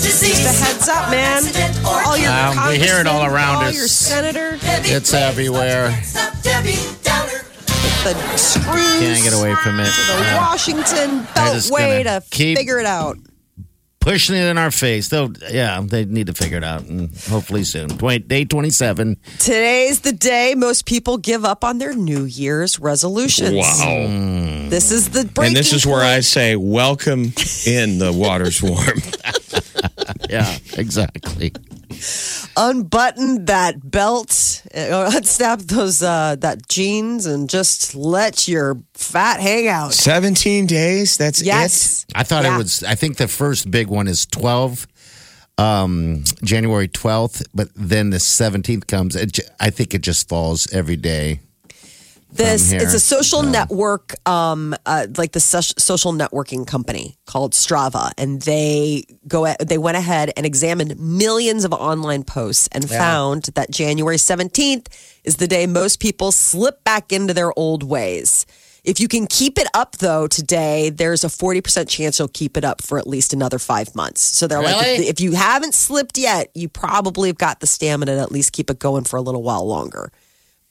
Just 0.00 0.22
a 0.22 0.26
heads 0.64 0.88
up, 0.88 1.10
man. 1.10 1.42
All 1.84 2.16
your 2.16 2.30
Um, 2.32 2.68
we 2.68 2.78
hear 2.78 2.98
it 3.00 3.06
all 3.06 3.24
around 3.24 3.56
all 3.56 3.64
us. 3.64 3.74
your 3.74 3.88
senator, 3.88 4.58
It's 4.62 5.12
everywhere. 5.12 5.90
The 8.04 8.36
screws. 8.36 8.98
Can't 9.00 9.22
get 9.24 9.32
away 9.34 9.54
from 9.56 9.80
it. 9.80 9.84
To 9.86 9.90
the 9.90 10.18
Yeah. 10.22 10.36
Washington 10.38 11.20
Beltway 11.34 12.04
gonna 12.04 12.22
keep- 12.30 12.58
figure 12.58 12.78
it 12.78 12.86
out. 12.86 13.18
Pushing 14.00 14.36
it 14.36 14.44
in 14.44 14.58
our 14.58 14.70
face. 14.70 15.08
Though, 15.08 15.32
yeah, 15.50 15.80
they 15.82 16.04
need 16.04 16.26
to 16.26 16.34
figure 16.34 16.58
it 16.58 16.64
out, 16.64 16.82
and 16.84 17.08
hopefully 17.30 17.64
soon. 17.64 17.88
20, 17.88 18.18
day 18.18 18.44
twenty-seven. 18.44 19.16
Today's 19.38 20.00
the 20.00 20.12
day 20.12 20.54
most 20.54 20.84
people 20.84 21.16
give 21.16 21.42
up 21.42 21.64
on 21.64 21.78
their 21.78 21.94
New 21.94 22.24
Year's 22.24 22.78
resolutions. 22.78 23.54
Wow. 23.54 24.04
Hmm. 24.06 24.68
This 24.68 24.92
is 24.92 25.08
the 25.08 25.24
breaking 25.24 25.48
And 25.48 25.56
this 25.56 25.72
is 25.72 25.86
where 25.86 26.02
I 26.04 26.20
say, 26.20 26.54
welcome 26.54 27.32
in 27.64 27.98
the 27.98 28.12
water's 28.12 28.62
warm. 28.62 29.00
Yeah, 30.30 30.56
exactly. 30.76 31.52
Unbutton 32.56 33.44
that 33.46 33.74
belt, 33.90 34.62
uh, 34.74 35.10
unsnap 35.12 35.62
those 35.68 36.02
uh, 36.02 36.36
that 36.40 36.68
jeans, 36.68 37.26
and 37.26 37.48
just 37.50 37.94
let 37.94 38.46
your 38.48 38.80
fat 38.94 39.40
hang 39.40 39.68
out. 39.68 39.92
17 39.92 40.66
days? 40.66 41.16
That's 41.16 41.42
it? 41.42 42.06
I 42.14 42.22
thought 42.22 42.44
Yeah. 42.44 42.54
it 42.54 42.58
was. 42.58 42.82
I 42.84 42.94
think 42.94 43.16
the 43.16 43.28
first 43.28 43.70
big 43.70 43.88
one 43.88 44.06
is 44.08 44.26
twelve, 44.26 44.86
um, 45.58 46.24
January 46.42 46.88
twelfth, 46.88 47.42
but 47.54 47.68
then 47.74 48.10
the 48.10 48.20
seventeenth 48.20 48.86
comes. 48.86 49.16
It, 49.16 49.38
I 49.60 49.70
think 49.70 49.94
it 49.94 50.02
just 50.02 50.28
falls 50.28 50.66
every 50.72 50.96
day. 50.96 51.40
This 52.34 52.72
it's 52.72 52.94
a 52.94 53.00
social 53.00 53.42
network, 53.42 54.14
um, 54.28 54.74
uh, 54.86 55.06
like 55.16 55.32
the 55.32 55.40
social 55.40 56.12
networking 56.12 56.66
company 56.66 57.16
called 57.26 57.52
Strava, 57.52 58.10
and 58.18 58.42
they 58.42 59.04
go 59.28 59.46
at, 59.46 59.66
they 59.66 59.78
went 59.78 59.96
ahead 59.96 60.32
and 60.36 60.44
examined 60.44 60.98
millions 60.98 61.64
of 61.64 61.72
online 61.72 62.24
posts 62.24 62.68
and 62.72 62.88
found 62.98 63.44
that 63.54 63.70
January 63.70 64.18
seventeenth 64.18 64.88
is 65.22 65.36
the 65.36 65.46
day 65.46 65.66
most 65.66 66.00
people 66.00 66.32
slip 66.32 66.82
back 66.82 67.12
into 67.12 67.34
their 67.34 67.56
old 67.56 67.84
ways. 67.84 68.46
If 68.82 69.00
you 69.00 69.08
can 69.08 69.26
keep 69.26 69.56
it 69.56 69.66
up 69.72 69.96
though 69.98 70.26
today, 70.26 70.90
there's 70.90 71.24
a 71.24 71.28
40% 71.28 71.88
chance 71.88 72.18
you'll 72.18 72.28
keep 72.28 72.58
it 72.58 72.64
up 72.64 72.82
for 72.82 72.98
at 72.98 73.06
least 73.06 73.32
another 73.32 73.58
five 73.58 73.94
months. 73.94 74.20
So 74.20 74.46
they're 74.46 74.60
like, 74.60 74.76
if, 75.00 75.08
if 75.08 75.20
you 75.20 75.32
haven't 75.32 75.72
slipped 75.72 76.18
yet, 76.18 76.50
you 76.54 76.68
probably 76.68 77.30
have 77.30 77.38
got 77.38 77.60
the 77.60 77.66
stamina 77.66 78.14
to 78.16 78.20
at 78.20 78.30
least 78.30 78.52
keep 78.52 78.68
it 78.68 78.78
going 78.78 79.04
for 79.04 79.16
a 79.16 79.22
little 79.22 79.42
while 79.42 79.66
longer. 79.66 80.12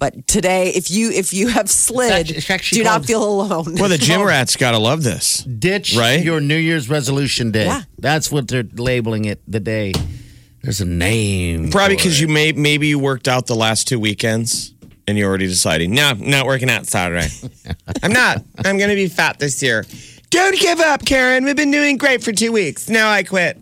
But 0.03 0.27
today, 0.27 0.67
if 0.71 0.91
you 0.91 1.11
if 1.11 1.31
you 1.31 1.47
have 1.47 1.69
slid, 1.69 2.11
actually- 2.11 2.35
it's 2.35 2.49
actually 2.49 2.79
do 2.79 2.83
not 2.83 3.05
feel 3.05 3.23
alone. 3.23 3.75
Well, 3.75 3.87
the 3.87 3.97
gym 4.09 4.21
rats 4.21 4.57
got 4.57 4.71
to 4.71 4.77
love 4.77 5.01
this. 5.01 5.43
Ditch 5.43 5.95
Right? 5.95 6.21
your 6.21 6.41
New 6.41 6.57
Year's 6.57 6.89
resolution 6.89 7.51
day. 7.51 7.67
Yeah. 7.67 7.83
That's 7.99 8.29
what 8.29 8.49
they're 8.49 8.65
labeling 8.73 9.23
it. 9.23 9.41
The 9.49 9.61
day. 9.61 9.93
There's 10.61 10.81
a 10.81 10.85
name. 10.85 11.71
Probably 11.71 11.95
for 11.95 11.99
because 12.03 12.17
it. 12.19 12.21
you 12.23 12.27
may 12.27 12.51
maybe 12.51 12.87
you 12.87 12.99
worked 12.99 13.29
out 13.29 13.47
the 13.47 13.55
last 13.55 13.87
two 13.87 13.97
weekends 13.97 14.73
and 15.07 15.17
you're 15.17 15.29
already 15.29 15.47
deciding, 15.47 15.93
no, 15.95 16.11
not 16.15 16.47
working 16.47 16.69
out 16.69 16.85
Saturday. 16.85 17.29
I'm 18.03 18.11
not. 18.11 18.43
I'm 18.65 18.77
going 18.77 18.89
to 18.89 18.95
be 18.97 19.07
fat 19.07 19.39
this 19.39 19.63
year. 19.63 19.85
Don't 20.31 20.59
give 20.59 20.81
up, 20.81 21.05
Karen. 21.05 21.45
We've 21.45 21.55
been 21.55 21.71
doing 21.71 21.95
great 21.95 22.21
for 22.21 22.33
two 22.33 22.51
weeks. 22.51 22.89
Now 22.89 23.09
I 23.09 23.23
quit. 23.23 23.57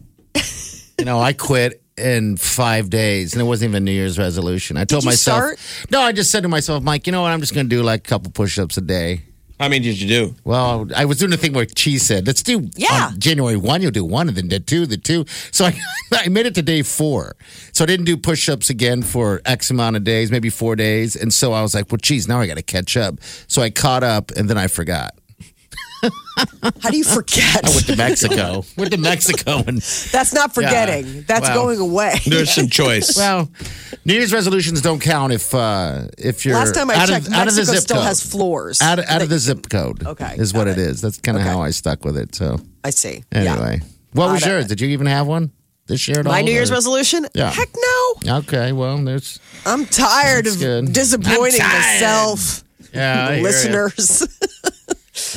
You 0.97 1.05
know, 1.05 1.19
I 1.19 1.33
quit 1.33 1.80
in 2.01 2.37
five 2.37 2.89
days, 2.89 3.33
and 3.33 3.41
it 3.41 3.45
wasn't 3.45 3.69
even 3.71 3.85
New 3.85 3.91
Year's 3.91 4.17
resolution. 4.17 4.75
I 4.77 4.85
told 4.85 5.03
you 5.03 5.09
myself, 5.09 5.57
start? 5.59 5.91
no, 5.91 6.01
I 6.01 6.11
just 6.11 6.31
said 6.31 6.43
to 6.43 6.49
myself, 6.49 6.83
Mike, 6.83 7.05
you 7.07 7.11
know 7.11 7.21
what? 7.21 7.31
I'm 7.31 7.39
just 7.41 7.53
going 7.53 7.69
to 7.69 7.75
do 7.75 7.83
like 7.83 8.01
a 8.01 8.09
couple 8.09 8.31
push 8.31 8.57
ups 8.59 8.77
a 8.77 8.81
day. 8.81 9.21
How 9.59 9.67
many 9.69 9.83
did 9.85 10.01
you 10.01 10.07
do? 10.07 10.35
Well, 10.43 10.87
I 10.95 11.05
was 11.05 11.19
doing 11.19 11.29
the 11.29 11.37
thing 11.37 11.53
where 11.53 11.67
she 11.75 11.99
said, 11.99 12.25
let's 12.25 12.41
do 12.41 12.67
Yeah. 12.75 13.09
on 13.11 13.19
January 13.19 13.57
1, 13.57 13.83
you'll 13.83 13.91
do 13.91 14.03
one, 14.03 14.27
and 14.27 14.35
then 14.35 14.47
did 14.47 14.65
two, 14.65 14.87
the 14.87 14.97
two. 14.97 15.23
So 15.51 15.65
I, 15.65 15.79
I 16.13 16.29
made 16.29 16.47
it 16.47 16.55
to 16.55 16.63
day 16.63 16.81
four. 16.81 17.35
So 17.71 17.83
I 17.83 17.85
didn't 17.85 18.05
do 18.07 18.17
push 18.17 18.49
ups 18.49 18.71
again 18.71 19.03
for 19.03 19.39
X 19.45 19.69
amount 19.69 19.97
of 19.97 20.03
days, 20.03 20.31
maybe 20.31 20.49
four 20.49 20.75
days. 20.75 21.15
And 21.15 21.31
so 21.31 21.53
I 21.53 21.61
was 21.61 21.75
like, 21.75 21.91
well, 21.91 21.99
geez, 22.01 22.27
now 22.27 22.39
I 22.39 22.47
got 22.47 22.57
to 22.57 22.63
catch 22.63 22.97
up. 22.97 23.19
So 23.47 23.61
I 23.61 23.69
caught 23.69 24.03
up, 24.03 24.31
and 24.31 24.49
then 24.49 24.57
I 24.57 24.65
forgot. 24.65 25.13
How 26.81 26.89
do 26.89 26.97
you 26.97 27.03
forget? 27.03 27.63
I 27.65 27.69
went 27.69 27.85
to 27.87 27.95
Mexico. 27.95 28.63
went 28.77 28.91
to 28.91 28.97
Mexico 28.97 29.57
and 29.67 29.77
That's 30.11 30.33
not 30.33 30.53
forgetting. 30.53 31.23
That's 31.27 31.47
Wow. 31.49 31.55
going 31.55 31.79
away. 31.79 32.15
There's 32.25 32.51
some 32.53 32.69
choice. 32.81 33.15
Well, 33.15 33.49
New 34.05 34.13
Year's 34.13 34.33
resolutions 34.33 34.81
don't 34.81 34.99
count 35.01 35.33
if 35.33 35.53
uh, 35.53 36.07
if 36.17 36.45
you're 36.45 36.55
Last 36.55 36.73
time 36.75 36.89
I 36.89 36.95
out 36.95 37.07
checked, 37.09 37.27
of, 37.27 37.33
out 37.33 37.47
of 37.47 37.53
the 37.55 37.59
Mexico 37.61 37.73
zip 37.75 37.81
still 37.83 37.97
code. 37.97 38.05
has 38.05 38.23
floors. 38.25 38.81
out, 38.81 38.99
out 38.99 39.21
of 39.21 39.29
the 39.29 39.37
zip 39.39 39.69
code. 39.69 40.05
Okay, 40.05 40.35
is 40.37 40.53
what 40.53 40.65
got 40.65 40.71
it 40.73 40.77
is. 40.79 41.01
That's 41.01 41.19
kind 41.19 41.37
of 41.37 41.43
Okay. 41.43 41.51
how 41.51 41.61
I 41.61 41.69
stuck 41.71 42.03
with 42.03 42.17
it. 42.17 42.33
So 42.35 42.59
I 42.83 42.89
see. 42.89 43.23
anyway, 43.31 43.79
Yeah. 43.81 43.87
what 44.13 44.31
was 44.31 44.41
Out 44.43 44.47
of- 44.47 44.53
yours? 44.53 44.65
Did 44.67 44.81
you 44.81 44.89
even 44.89 45.07
have 45.07 45.27
one 45.27 45.51
this 45.87 46.07
year 46.07 46.19
at 46.21 46.25
all? 46.27 46.33
My 46.33 46.41
New 46.41 46.51
Year's 46.51 46.71
or- 46.71 46.75
resolution? 46.75 47.27
Yeah. 47.35 47.51
Heck 47.51 47.69
no. 47.75 48.37
Okay, 48.39 48.71
well, 48.71 48.97
there's 49.03 49.39
I'm 49.65 49.85
tired 49.85 50.47
of 50.47 50.57
good. 50.59 50.93
disappointing 50.93 51.61
I'm 51.61 51.69
tired. 51.69 51.93
myself. 52.01 52.63
yeah, 52.93 53.27
I 53.27 53.33
hear 53.33 53.37
ya. 53.37 53.43
listeners. 53.43 54.27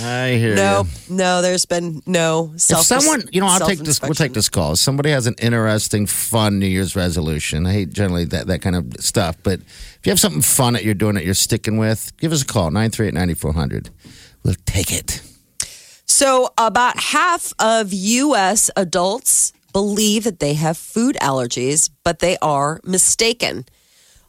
I 0.01 0.33
hear 0.33 0.55
no, 0.55 0.63
ya. 0.63 0.85
no, 1.09 1.43
there's 1.43 1.67
been 1.67 2.03
no 2.07 2.53
If 2.55 2.61
someone, 2.61 3.25
you 3.33 3.41
know, 3.41 3.47
I'll 3.47 3.67
take 3.67 3.79
this. 3.79 4.01
We'll 4.01 4.15
take 4.15 4.33
this 4.33 4.49
call. 4.49 4.77
Somebody 4.77 5.11
has 5.11 5.27
an 5.27 5.35
interesting, 5.41 6.07
fun 6.07 6.59
New 6.59 6.67
Year's 6.67 6.97
resolution. 6.97 7.67
I 7.67 7.73
hate 7.73 7.93
generally 7.93 8.25
that 8.27 8.47
that 8.49 8.63
kind 8.63 8.77
of 8.77 8.95
stuff, 9.01 9.37
but 9.43 9.61
if 9.61 10.01
you 10.05 10.11
have 10.11 10.21
something 10.21 10.43
fun 10.43 10.75
that 10.75 10.85
you're 10.85 10.95
doing 10.95 11.15
that 11.15 11.25
you're 11.25 11.35
sticking 11.35 11.77
with, 11.77 12.17
give 12.19 12.33
us 12.33 12.43
a 12.43 12.47
call 12.47 12.71
938-9400. 12.71 13.91
We'll 14.43 14.55
take 14.67 14.93
it. 14.93 15.23
So, 16.07 16.53
about 16.59 16.99
half 16.99 17.53
of 17.59 17.93
U.S. 17.93 18.71
adults 18.77 19.53
believe 19.73 20.25
that 20.25 20.39
they 20.39 20.55
have 20.55 20.77
food 20.77 21.17
allergies, 21.21 21.91
but 22.05 22.21
they 22.21 22.37
are 22.41 22.81
mistaken. 22.85 23.67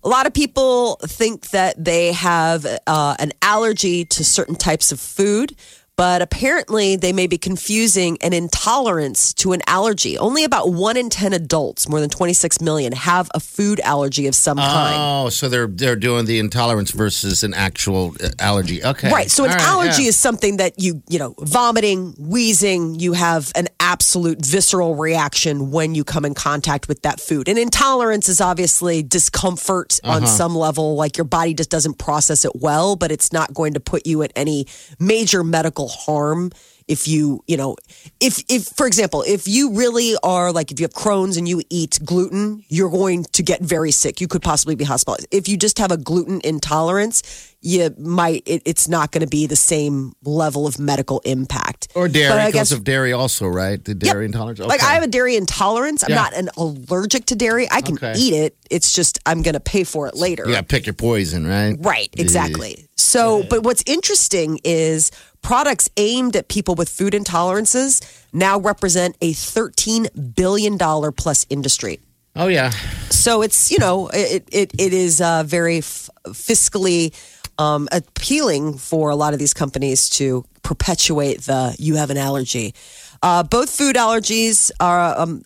A 0.06 0.08
lot 0.08 0.28
of 0.28 0.36
people 0.36 0.98
think 0.98 1.50
that 1.50 1.84
they 1.84 2.12
have 2.12 2.64
uh, 2.86 3.16
an 3.18 3.34
allergy 3.42 4.06
to 4.06 4.24
certain 4.24 4.54
types 4.54 4.92
of 4.92 5.00
food, 5.00 5.56
but 5.98 6.22
apparently 6.22 6.96
they 6.96 7.14
may 7.14 7.28
be 7.28 7.38
confusing 7.38 8.18
an 8.22 8.34
intolerance 8.34 9.34
to 9.36 9.54
an 9.54 9.62
allergy. 9.68 10.18
Only 10.18 10.44
about 10.44 10.72
one 10.74 10.98
in 10.98 11.10
10 11.10 11.34
adults, 11.34 11.88
more 11.88 12.00
than 12.00 12.10
26 12.10 12.62
million, 12.62 12.92
have 12.94 13.30
a 13.34 13.40
food 13.40 13.80
allergy 13.82 14.28
of 14.28 14.36
some 14.36 14.58
kind. 14.58 14.96
Oh, 15.00 15.30
so 15.30 15.48
they're 15.50 15.68
they're 15.68 15.96
doing 15.96 16.26
the 16.26 16.40
intolerance 16.40 16.92
versus 16.92 17.44
an 17.44 17.54
actual 17.54 18.16
uh, 18.24 18.30
allergy. 18.40 18.84
Okay, 18.84 19.12
Right. 19.12 19.30
So 19.32 19.46
an 19.46 19.52
right, 19.52 19.62
allergy 19.62 20.04
yeah. 20.04 20.10
is 20.10 20.16
something 20.18 20.58
that 20.58 20.74
you, 20.80 21.02
you 21.10 21.20
know, 21.20 21.34
vomiting, 21.40 22.14
wheezing, 22.18 23.00
you 23.00 23.14
have 23.14 23.52
an 23.56 23.68
absolute 23.80 24.46
visceral 24.46 24.96
reaction 24.96 25.72
when 25.72 25.96
you 25.96 26.04
come 26.04 26.26
in 26.26 26.34
contact 26.34 26.88
with 26.88 27.02
that 27.04 27.20
food. 27.20 27.48
And 27.48 27.58
intolerance 27.58 28.28
is 28.30 28.42
obviously 28.42 29.04
discomfort 29.04 30.00
Uh-huh. 30.04 30.18
on 30.18 30.28
some 30.28 30.56
level, 30.56 30.96
like 30.96 31.18
your 31.18 31.26
body 31.26 31.54
just 31.54 31.70
doesn't 31.70 31.98
process 31.98 32.46
it 32.46 32.52
well, 32.56 32.96
but 32.96 33.12
it's 33.12 33.32
not 33.32 33.54
going 33.54 33.74
to 33.76 33.80
put 33.80 34.06
you 34.06 34.22
at 34.24 34.32
any 34.36 34.66
major 35.00 35.44
medical 35.44 35.85
harm 35.88 36.52
if 36.88 37.08
you, 37.08 37.44
you 37.48 37.58
know, 37.58 37.76
if 38.20 38.44
if 38.48 38.66
for 38.68 38.86
example, 38.86 39.24
if 39.26 39.48
you 39.48 39.72
really 39.74 40.14
are 40.22 40.52
like 40.52 40.72
if 40.72 40.80
you 40.80 40.84
have 40.84 40.94
Crohn's 40.94 41.36
and 41.36 41.48
you 41.50 41.64
eat 41.72 41.98
gluten, 42.06 42.64
you're 42.70 42.92
going 42.92 43.24
to 43.32 43.42
get 43.42 43.62
very 43.62 43.90
sick. 43.90 44.22
You 44.22 44.28
could 44.28 44.44
possibly 44.44 44.76
be 44.76 44.84
hospitalized. 44.84 45.26
If 45.32 45.48
you 45.48 45.58
just 45.58 45.80
have 45.80 45.92
a 45.92 45.98
gluten 45.98 46.42
intolerance, 46.44 47.56
you 47.62 47.90
might 47.98 48.44
it, 48.46 48.62
it's 48.66 48.88
not 48.88 49.12
going 49.12 49.22
to 49.22 49.28
be 49.28 49.48
the 49.48 49.56
same 49.56 50.14
level 50.24 50.68
of 50.68 50.78
medical 50.78 51.22
impact. 51.26 51.88
or 51.96 52.08
dairy 52.08 52.46
because 52.46 52.54
guess- 52.54 52.72
of 52.72 52.84
dairy 52.84 53.14
also, 53.14 53.48
right? 53.48 53.84
The 53.84 53.94
Yep. 53.94 54.00
dairy 54.02 54.26
intolerance. 54.26 54.60
Like 54.60 54.84
I 54.84 54.94
have 54.94 55.02
a 55.04 55.08
dairy 55.08 55.36
intolerance. 55.38 56.04
I'm 56.04 56.12
Yeah. 56.12 56.16
not 56.18 56.34
an 56.36 56.50
allergic 56.56 57.26
to 57.28 57.36
dairy. 57.36 57.68
I 57.72 57.82
can 57.82 57.96
Okay. 57.96 58.14
eat 58.16 58.34
it. 58.36 58.58
It's 58.70 58.92
just 58.94 59.18
I'm 59.26 59.42
going 59.42 59.54
to 59.56 59.60
pay 59.60 59.86
for 59.86 60.06
it 60.08 60.16
later. 60.16 60.44
Got 60.46 60.68
pick 60.68 60.86
your 60.86 60.94
poison, 60.94 61.48
right? 61.48 61.76
Right, 61.80 62.10
exactly. 62.16 62.86
So, 62.96 63.44
but 63.50 63.64
what's 63.64 63.84
interesting 63.88 64.60
is 64.64 65.10
products 65.46 65.88
aimed 65.98 66.36
at 66.36 66.48
people 66.48 66.74
with 66.74 66.90
food 66.90 67.14
intolerances 67.14 68.02
now 68.34 68.58
represent 68.58 69.16
a 69.22 69.32
$13 69.32 70.36
billion 70.36 70.76
plus 71.14 71.46
industry. 71.52 72.00
Oh 72.36 72.48
yeah. 72.48 72.72
So 73.12 73.44
it's, 73.44 73.70
you 73.70 73.78
know, 73.78 74.08
it, 74.08 74.50
it, 74.52 74.72
it 74.80 74.92
is 74.92 75.22
uh, 75.22 75.44
very 75.46 75.78
f- 75.78 76.10
fiscally 76.30 77.14
um, 77.60 77.88
appealing 77.92 78.80
for 78.80 79.12
a 79.12 79.16
lot 79.16 79.34
of 79.34 79.40
these 79.40 79.54
companies 79.54 80.10
to 80.18 80.46
perpetuate 80.64 81.42
the 81.42 81.76
you 81.78 81.96
have 81.96 82.10
an 82.10 82.18
allergy. 82.18 82.74
Uh, 83.22 83.44
both 83.44 83.70
food 83.70 83.96
allergies 83.96 84.72
are 84.80 85.16
um, 85.16 85.44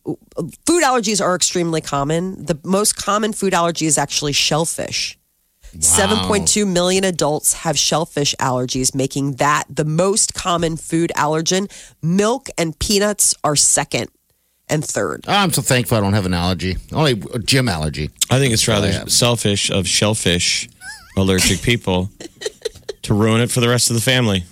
food 0.65 0.81
allergies 0.81 1.21
are 1.21 1.35
extremely 1.35 1.81
common. 1.81 2.45
The 2.45 2.57
most 2.63 2.95
common 2.95 3.33
food 3.33 3.53
allergy 3.53 3.85
is 3.85 3.97
actually 3.97 4.31
shellfish. 4.31 5.18
7.2 5.77 6.67
million 6.67 7.03
adults 7.03 7.53
have 7.53 7.77
shellfish 7.77 8.35
allergies, 8.39 8.95
making 8.95 9.33
that 9.35 9.65
the 9.69 9.85
most 9.85 10.33
common 10.33 10.77
food 10.77 11.11
allergen. 11.15 11.71
Milk 12.01 12.49
and 12.57 12.77
peanuts 12.79 13.35
are 13.43 13.55
second 13.55 14.09
and 14.69 14.85
third. 14.85 15.25
I'm 15.27 15.51
so 15.51 15.61
thankful 15.61 15.97
I 15.97 16.01
don't 16.01 16.13
have 16.13 16.25
an 16.25 16.33
allergy. 16.33 16.77
Only 16.91 17.21
a 17.33 17.39
gym 17.39 17.67
allergy. 17.67 18.09
I 18.29 18.39
think 18.39 18.53
it's 18.53 18.67
rather 18.67 18.91
selfish 19.09 19.69
of 19.71 19.87
shellfish 19.87 20.69
allergic 21.17 21.61
people 21.61 22.09
to 23.03 23.13
ruin 23.13 23.41
it 23.41 23.51
for 23.51 23.59
the 23.59 23.69
rest 23.69 23.89
of 23.89 23.95
the 23.95 24.01
family. 24.01 24.43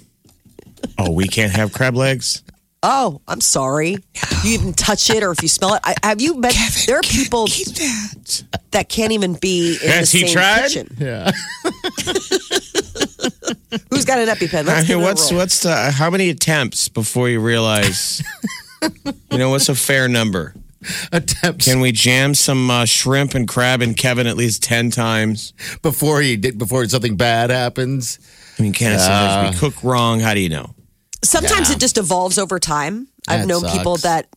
Oh, 0.97 1.11
we 1.11 1.27
can't 1.27 1.51
have 1.51 1.73
crab 1.73 1.95
legs? 1.95 2.43
Oh, 2.83 3.21
I'm 3.27 3.41
sorry. 3.41 3.97
You 4.43 4.53
even 4.53 4.73
touch 4.73 5.09
it, 5.09 5.23
or 5.23 5.31
if 5.31 5.41
you 5.41 5.47
smell 5.49 5.73
it. 5.75 5.81
I, 5.83 5.95
have 6.03 6.21
you 6.21 6.35
met? 6.39 6.53
there 6.85 6.97
are 6.99 7.01
people 7.01 7.47
that. 7.47 8.43
that 8.71 8.89
can't 8.89 9.11
even 9.11 9.33
be 9.33 9.77
in 9.83 9.89
Has 9.89 10.11
the 10.11 10.19
he 10.19 10.27
same 10.27 10.35
tried? 10.35 10.61
kitchen. 10.69 10.95
Yeah. 10.99 11.31
Who's 13.89 14.05
got 14.05 14.19
an 14.19 14.27
EpiPen? 14.27 14.65
Let's 14.65 14.89
I 14.89 14.93
mean, 14.93 15.03
what's 15.03 15.31
what's 15.31 15.61
the 15.63 15.91
how 15.91 16.09
many 16.09 16.29
attempts 16.29 16.87
before 16.87 17.29
you 17.29 17.39
realize? 17.39 18.21
you 19.31 19.37
know, 19.37 19.49
what's 19.49 19.69
a 19.69 19.75
fair 19.75 20.07
number? 20.07 20.53
Attempts 21.11 21.65
Can 21.65 21.79
we 21.81 21.91
jam 21.91 22.33
some 22.35 22.69
uh, 22.69 22.85
shrimp 22.85 23.33
and 23.33 23.47
crab 23.47 23.81
in 23.81 23.93
Kevin 23.95 24.27
at 24.27 24.37
least 24.37 24.63
ten 24.63 24.91
times? 24.91 25.53
before 25.81 26.21
he 26.21 26.37
did 26.37 26.57
before 26.57 26.85
something 26.85 27.17
bad 27.17 27.49
happens. 27.49 28.19
I 28.57 28.61
mean, 28.61 28.73
can 28.73 28.93
it 28.93 28.99
sometimes 28.99 29.55
be 29.55 29.59
cooked 29.59 29.83
wrong? 29.83 30.19
How 30.19 30.33
do 30.33 30.39
you 30.39 30.49
know? 30.49 30.73
Sometimes 31.23 31.69
it 31.71 31.79
just 31.79 31.97
evolves 31.97 32.37
over 32.37 32.59
time. 32.59 33.07
I've 33.27 33.41
That 33.41 33.47
known 33.47 33.63
people 33.71 33.97
that 33.97 34.27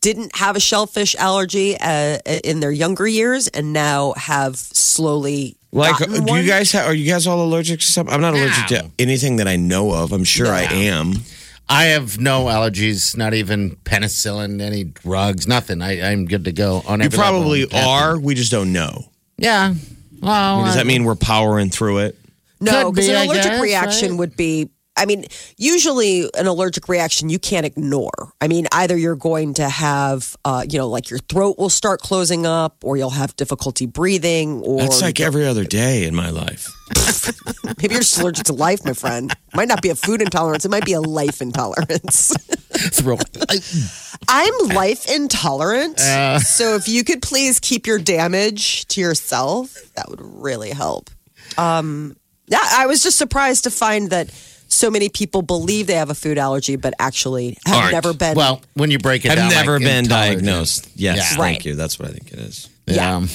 didn't 0.00 0.34
have 0.36 0.56
a 0.56 0.60
shellfish 0.60 1.14
allergy 1.16 1.76
uh, 1.78 2.18
in 2.44 2.60
their 2.60 2.72
younger 2.72 3.06
years 3.06 3.48
and 3.48 3.72
now 3.72 4.12
have 4.16 4.56
slowly 4.56 5.56
Like, 5.72 5.98
gotten 5.98 6.24
do 6.24 6.32
one. 6.32 6.42
you 6.42 6.48
guys 6.48 6.72
have, 6.72 6.86
are 6.86 6.94
you 6.94 7.08
guys 7.10 7.26
all 7.26 7.42
allergic 7.44 7.80
to 7.80 7.86
something? 7.86 8.12
I'm 8.14 8.20
not 8.20 8.34
allergic 8.34 8.66
to 8.68 8.90
anything 8.98 9.36
that 9.36 9.46
I 9.48 9.56
know 9.56 9.92
of. 9.92 10.12
I'm 10.12 10.24
sure 10.24 10.48
I 10.48 10.62
am. 10.62 11.14
I 11.68 11.84
have 11.86 12.18
no 12.18 12.46
allergies, 12.46 13.16
not 13.16 13.34
even 13.34 13.76
penicillin, 13.84 14.60
any 14.60 14.84
drugs, 14.84 15.46
nothing. 15.46 15.82
I, 15.82 16.10
I'm 16.10 16.24
good 16.26 16.44
to 16.46 16.52
go 16.52 16.82
on 16.86 17.00
You 17.00 17.06
every 17.06 17.18
level. 17.18 17.40
probably 17.40 17.66
I'm 17.72 17.88
are. 17.88 18.18
We 18.18 18.34
just 18.34 18.50
don't 18.50 18.72
know. 18.72 19.10
Yeah. 19.36 19.74
Well, 20.20 20.32
I 20.32 20.56
mean, 20.56 20.64
does 20.66 20.74
I- 20.76 20.78
that 20.78 20.86
mean 20.86 21.04
we're 21.04 21.14
powering 21.14 21.68
through 21.70 21.98
it? 21.98 22.16
No, 22.60 22.86
Could 22.86 22.94
because 22.96 23.08
an 23.10 23.26
allergic 23.28 23.44
guess, 23.44 23.60
reaction 23.62 24.10
right? 24.12 24.18
would 24.18 24.36
be. 24.36 24.70
I 24.98 25.06
mean, 25.06 25.24
usually 25.56 26.28
an 26.36 26.46
allergic 26.46 26.88
reaction 26.88 27.28
you 27.28 27.38
can't 27.38 27.64
ignore. 27.64 28.32
I 28.40 28.48
mean, 28.48 28.66
either 28.72 28.96
you're 28.96 29.16
going 29.16 29.54
to 29.54 29.68
have, 29.68 30.36
uh, 30.44 30.64
you 30.68 30.78
know, 30.78 30.88
like 30.88 31.08
your 31.08 31.20
throat 31.20 31.56
will 31.58 31.70
start 31.70 32.00
closing 32.00 32.44
up, 32.44 32.76
or 32.82 32.96
you'll 32.96 33.10
have 33.10 33.34
difficulty 33.36 33.86
breathing, 33.86 34.60
or 34.62 34.80
That's 34.80 35.00
like 35.00 35.20
every 35.20 35.46
other 35.46 35.64
day 35.64 36.04
in 36.04 36.14
my 36.14 36.30
life. 36.30 36.68
maybe 37.64 37.94
you're 37.94 38.00
just 38.00 38.18
allergic 38.18 38.46
to 38.46 38.52
life, 38.52 38.84
my 38.84 38.92
friend. 38.92 39.34
Might 39.54 39.68
not 39.68 39.82
be 39.82 39.90
a 39.90 39.94
food 39.94 40.20
intolerance; 40.20 40.64
it 40.64 40.70
might 40.70 40.84
be 40.84 40.94
a 40.94 41.00
life 41.00 41.40
intolerance. 41.40 42.34
throat. 42.92 43.24
I'm 44.28 44.54
life 44.68 45.10
intolerant, 45.10 46.00
so 46.00 46.74
if 46.74 46.88
you 46.88 47.04
could 47.04 47.22
please 47.22 47.60
keep 47.60 47.86
your 47.86 47.98
damage 47.98 48.86
to 48.88 49.00
yourself, 49.00 49.76
that 49.94 50.08
would 50.08 50.20
really 50.20 50.70
help. 50.70 51.10
Um, 51.56 52.16
yeah, 52.46 52.62
I 52.62 52.86
was 52.86 53.02
just 53.02 53.18
surprised 53.18 53.64
to 53.64 53.70
find 53.70 54.10
that 54.10 54.30
so 54.68 54.90
many 54.90 55.08
people 55.08 55.42
believe 55.42 55.86
they 55.86 55.94
have 55.94 56.10
a 56.10 56.14
food 56.14 56.38
allergy, 56.38 56.76
but 56.76 56.94
actually 56.98 57.56
have 57.66 57.76
Aren't. 57.76 57.92
never 57.92 58.12
been. 58.12 58.36
well, 58.36 58.60
when 58.74 58.90
you 58.90 58.98
break 58.98 59.24
it 59.24 59.30
I've 59.32 59.38
down, 59.38 59.50
never 59.50 59.72
like 59.78 59.82
been 59.82 60.04
diagnosed. 60.06 60.88
Yes, 60.94 61.16
Yeah. 61.16 61.22
thank 61.24 61.38
Right. 61.40 61.64
you. 61.66 61.74
That's 61.74 61.98
what 61.98 62.08
I 62.08 62.12
think 62.12 62.32
it 62.32 62.38
is. 62.38 62.68
Yeah. 62.86 63.20
so 63.26 63.28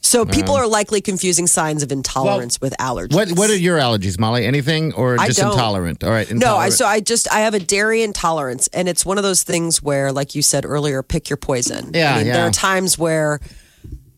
So 0.00 0.24
people 0.26 0.54
are 0.54 0.66
likely 0.66 1.00
confusing 1.00 1.46
signs 1.46 1.82
of 1.82 1.90
intolerance 1.90 2.60
with 2.60 2.74
allergies. 2.78 3.14
What 3.14 3.30
What 3.32 3.50
are 3.50 3.56
your 3.56 3.78
allergies, 3.78 4.18
Molly? 4.18 4.44
Anything 4.46 4.92
or 4.92 5.16
just 5.16 5.38
don't. 5.38 5.52
intolerant? 5.52 6.04
All 6.04 6.10
right, 6.10 6.30
No, 6.30 6.56
I 6.56 6.68
so 6.68 6.84
I 6.86 7.00
just 7.00 7.26
I 7.32 7.40
have 7.40 7.54
a 7.54 7.58
dairy 7.60 8.02
intolerance, 8.02 8.68
and 8.74 8.86
it's 8.88 9.06
one 9.06 9.16
of 9.16 9.24
those 9.24 9.42
things 9.44 9.82
where, 9.82 10.12
like 10.12 10.34
you 10.34 10.42
said 10.42 10.64
earlier, 10.66 11.02
pick 11.02 11.30
your 11.30 11.36
poison. 11.38 11.92
Yeah, 11.94 12.14
I 12.14 12.18
mean, 12.18 12.32
There 12.32 12.46
are 12.46 12.50
times 12.50 12.98
where 12.98 13.40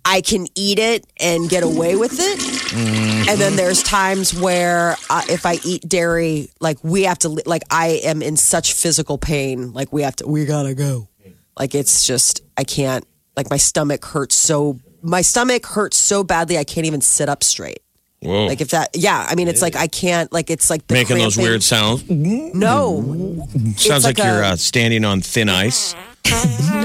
I 0.07 0.21
can 0.21 0.47
eat 0.55 0.79
it 0.79 1.05
and 1.21 1.49
get 1.51 1.63
away 1.65 1.97
with 1.97 2.19
it, 2.21 2.39
Mm-hmm. 2.67 3.29
and 3.29 3.41
then 3.41 3.57
there's 3.57 3.83
times 3.83 4.35
where 4.35 4.97
uh, 5.11 5.23
if 5.29 5.47
I 5.47 5.59
eat 5.65 5.83
dairy, 5.89 6.49
like 6.61 6.79
we 6.83 7.03
have 7.05 7.19
to, 7.21 7.29
like 7.47 7.63
I 7.71 8.01
am 8.05 8.23
in 8.23 8.37
such 8.37 8.73
physical 8.73 9.19
pain, 9.19 9.73
like 9.73 9.93
we 9.93 10.03
have 10.03 10.17
to, 10.17 10.27
we 10.27 10.45
gotta 10.47 10.75
go. 10.75 11.09
Like 11.59 11.75
it's 11.75 12.07
just 12.07 12.43
I 12.57 12.65
can't. 12.65 13.07
Like 13.37 13.51
my 13.51 13.57
stomach 13.57 14.05
hurts 14.05 14.35
so. 14.35 14.79
My 15.03 15.23
stomach 15.23 15.65
hurts 15.67 15.97
so 15.97 16.23
badly 16.25 16.59
I 16.59 16.65
can't 16.65 16.87
even 16.87 17.01
sit 17.01 17.29
up 17.29 17.43
straight. 17.45 17.81
Whoa. 18.21 18.47
Like 18.47 18.61
if 18.61 18.69
that, 18.71 18.91
yeah. 18.95 19.27
I 19.29 19.35
mean, 19.35 19.47
it's 19.49 19.63
like 19.63 19.77
I 19.77 19.87
can't. 19.87 20.33
Like 20.33 20.51
it's 20.51 20.71
like 20.71 20.87
the 20.87 20.95
Making 20.95 21.19
those 21.19 21.35
cramping. 21.35 21.51
weird 21.51 21.63
sounds. 21.63 22.09
No, 22.11 23.03
Sounds 23.77 24.05
like, 24.05 24.19
like 24.19 24.27
you're 24.27 24.43
a- 24.43 24.49
uh, 24.49 24.57
standing 24.57 25.05
on 25.05 25.21
thin 25.21 25.49
ice. 25.49 25.95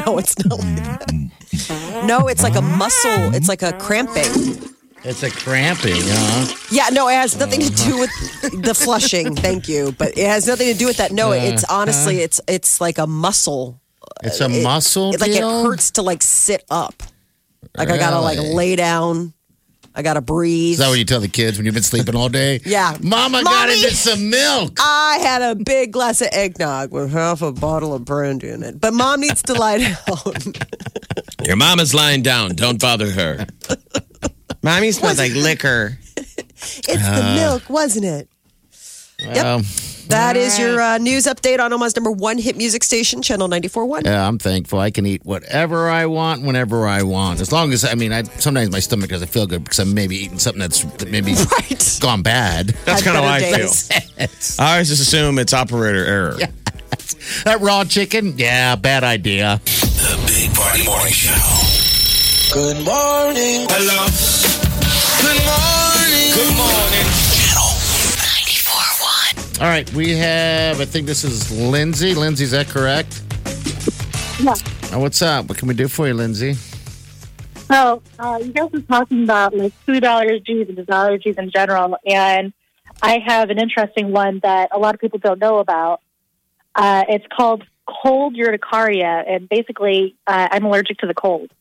no, 0.05 0.17
it's 0.17 0.37
not 0.45 0.59
like 0.59 0.75
that. 0.75 2.05
No, 2.05 2.27
it's 2.27 2.43
like 2.43 2.55
a 2.55 2.61
muscle. 2.61 3.33
It's 3.33 3.47
like 3.47 3.61
a 3.63 3.73
cramping. 3.73 4.23
it's 5.03 5.23
a 5.23 5.31
cramping, 5.31 5.95
huh? 5.97 6.53
Yeah, 6.71 6.89
no, 6.91 7.07
it 7.07 7.13
has 7.13 7.37
nothing 7.39 7.61
to 7.61 7.71
do 7.71 7.97
with 7.99 8.11
the 8.63 8.73
flushing. 8.75 9.35
Thank 9.35 9.67
you, 9.67 9.93
but 9.97 10.09
it 10.17 10.27
has 10.27 10.47
nothing 10.47 10.71
to 10.71 10.77
do 10.77 10.85
with 10.85 10.97
that. 10.97 11.11
No, 11.11 11.31
it's 11.31 11.63
honestly, 11.63 12.19
it's 12.19 12.39
it's 12.47 12.79
like 12.81 12.97
a 12.97 13.07
muscle. 13.07 13.79
It's 14.23 14.41
a 14.41 14.49
muscle. 14.49 15.11
It's 15.13 15.21
like 15.21 15.31
it 15.31 15.35
deal? 15.39 15.63
hurts 15.63 15.91
to 15.91 16.01
like 16.03 16.21
sit 16.21 16.63
up. 16.69 17.01
Like 17.77 17.89
I 17.89 17.97
gotta 17.97 18.19
like 18.19 18.37
Really? 18.37 18.53
lay 18.53 18.75
down. 18.75 19.33
I 19.93 20.01
gotta 20.03 20.21
breathe. 20.21 20.73
Is 20.73 20.77
that 20.79 20.87
what 20.89 20.97
you 20.99 21.05
tell 21.05 21.19
the 21.19 21.27
kids 21.27 21.57
when 21.57 21.65
you've 21.65 21.73
been 21.73 21.83
sleeping 21.83 22.15
all 22.15 22.29
day? 22.29 22.59
Yeah. 22.71 22.95
Mama 23.01 23.43
got 23.43 23.67
Mommy! 23.67 23.73
into 23.73 23.93
some 23.93 24.29
milk. 24.29 24.77
I 24.79 25.19
had 25.21 25.41
a 25.41 25.55
big 25.55 25.91
glass 25.91 26.21
of 26.21 26.29
eggnog 26.31 26.91
with 26.91 27.11
half 27.11 27.41
a 27.41 27.51
bottle 27.51 27.93
of 27.93 28.05
brandy 28.05 28.49
in 28.49 28.63
it, 28.63 28.79
but 28.79 28.93
mom 28.93 29.19
needs 29.19 29.41
to 29.43 29.53
lie 29.53 29.79
down. 29.79 29.95
Your 31.45 31.57
mom 31.57 31.79
is 31.81 31.93
lying 31.93 32.21
down. 32.21 32.55
Don't 32.55 32.79
bother 32.79 33.09
her. 33.11 33.45
Mommy 34.63 34.91
smells 34.91 35.17
like 35.17 35.33
liquor. 35.33 35.97
It's 36.15 36.85
the 36.85 37.33
milk, 37.35 37.69
wasn't 37.69 38.05
it? 38.05 38.29
Um, 39.37 39.63
That 40.11 40.35
is 40.35 40.59
your 40.59 40.81
uh, 40.81 40.97
news 40.97 41.25
update 41.25 41.59
on 41.59 41.71
Omaha's 41.71 41.95
number 41.95 42.11
one 42.11 42.37
hit 42.37 42.57
music 42.57 42.83
station, 42.83 43.21
Channel 43.21 43.47
94.1. 43.47 44.03
yeah, 44.05 44.27
I'm 44.27 44.37
thankful. 44.37 44.77
I 44.79 44.91
can 44.91 45.05
eat 45.05 45.25
whatever 45.25 45.89
I 45.89 46.05
want, 46.05 46.41
whenever 46.43 46.85
I 46.85 47.03
want. 47.03 47.39
As 47.39 47.51
long 47.53 47.71
as 47.71 47.85
I 47.85 47.95
mean, 47.95 48.11
I 48.11 48.23
sometimes 48.23 48.71
my 48.71 48.79
stomach 48.79 49.09
doesn't 49.09 49.29
feel 49.29 49.47
good 49.47 49.63
because 49.63 49.79
I'm 49.79 49.93
maybe 49.93 50.17
eating 50.17 50.37
something 50.37 50.59
that's 50.59 50.83
maybe 51.05 51.33
Right. 51.51 51.97
gone 52.01 52.23
bad. 52.23 52.67
That's 52.85 53.03
kind 53.03 53.15
of 53.17 53.23
how 53.23 53.29
I 53.29 53.39
better 53.39 53.67
feel. 53.67 53.99
days. 54.17 54.57
I 54.59 54.73
always 54.73 54.89
just 54.89 55.01
assume 55.01 55.39
it's 55.39 55.53
operator 55.53 56.03
error. 56.05 56.37
That 57.45 57.59
raw 57.61 57.85
chicken, 57.85 58.37
yeah, 58.37 58.75
bad 58.75 59.03
idea. 59.05 59.61
The 59.63 60.23
Big 60.27 60.53
Party 60.53 60.83
Morning 60.85 61.13
Show. 61.13 61.31
Good 62.53 62.83
morning. 62.85 63.65
Hello. 63.69 64.07
Good 65.21 65.41
morning. 65.47 66.33
Good 66.35 66.57
morning. 66.57 67.40
Channel 69.61 69.61
94.1. 69.61 69.61
All 69.61 69.67
right, 69.67 69.93
we 69.93 70.17
have. 70.17 70.81
I 70.81 70.85
think 70.85 71.05
this 71.05 71.23
is 71.23 71.51
Lindsay. 71.51 72.13
Lindsay, 72.15 72.45
is 72.45 72.51
that 72.51 72.67
correct? 72.67 73.21
Yeah. 74.39 74.55
Oh, 74.93 74.99
what's 74.99 75.21
up? 75.21 75.49
What 75.49 75.57
can 75.57 75.67
we 75.67 75.73
do 75.73 75.87
for 75.87 76.07
you, 76.07 76.13
Lindsay? 76.13 76.53
So, 76.53 78.01
uh, 78.19 78.39
you 78.43 78.51
guys 78.51 78.71
were 78.71 78.81
talking 78.81 79.23
about 79.23 79.55
like 79.55 79.73
food 79.85 80.03
allergies 80.03 80.67
and 80.67 80.77
allergies 80.87 81.37
in 81.37 81.51
general, 81.51 81.97
and 82.05 82.53
I 83.01 83.19
have 83.25 83.49
an 83.49 83.59
interesting 83.59 84.11
one 84.11 84.39
that 84.43 84.69
a 84.71 84.79
lot 84.79 84.95
of 84.95 84.99
people 84.99 85.19
don't 85.19 85.39
know 85.39 85.59
about. 85.59 86.01
Uh, 86.75 87.03
it's 87.07 87.25
called 87.35 87.63
cold 87.87 88.35
urticaria, 88.37 89.23
and 89.27 89.47
basically, 89.47 90.15
uh, 90.27 90.49
I'm 90.51 90.65
allergic 90.65 90.97
to 90.99 91.07
the 91.07 91.13
cold. 91.13 91.51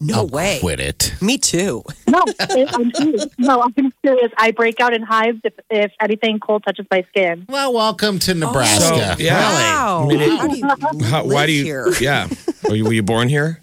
No 0.00 0.20
Oh, 0.20 0.24
way. 0.26 0.58
Quit 0.60 0.78
it. 0.80 1.14
Me 1.20 1.38
too. 1.38 1.82
No, 2.08 2.24
I'm 2.26 2.90
serious. 2.92 3.26
No, 3.36 3.62
I'm 3.62 3.92
serious. 4.04 4.32
I 4.38 4.50
break 4.52 4.80
out 4.80 4.94
in 4.94 5.02
hives 5.02 5.40
if, 5.44 5.52
if 5.70 5.92
anything 6.00 6.38
cold 6.40 6.62
touches 6.64 6.86
my 6.90 7.04
skin. 7.10 7.44
Well, 7.48 7.72
welcome 7.74 8.18
to 8.20 8.34
Nebraska. 8.34 9.16
So, 9.16 9.22
yeah. 9.22 9.40
Wow. 9.40 10.08
How 10.10 10.48
do 10.48 10.56
you 10.56 11.04
How, 11.04 11.24
why 11.24 11.40
live 11.40 11.46
do 11.48 11.52
you? 11.52 11.64
here? 11.64 11.88
Yeah. 12.00 12.28
Were 12.68 12.76
you, 12.76 12.84
were 12.84 12.92
you 12.94 13.02
born 13.02 13.28
here? 13.28 13.60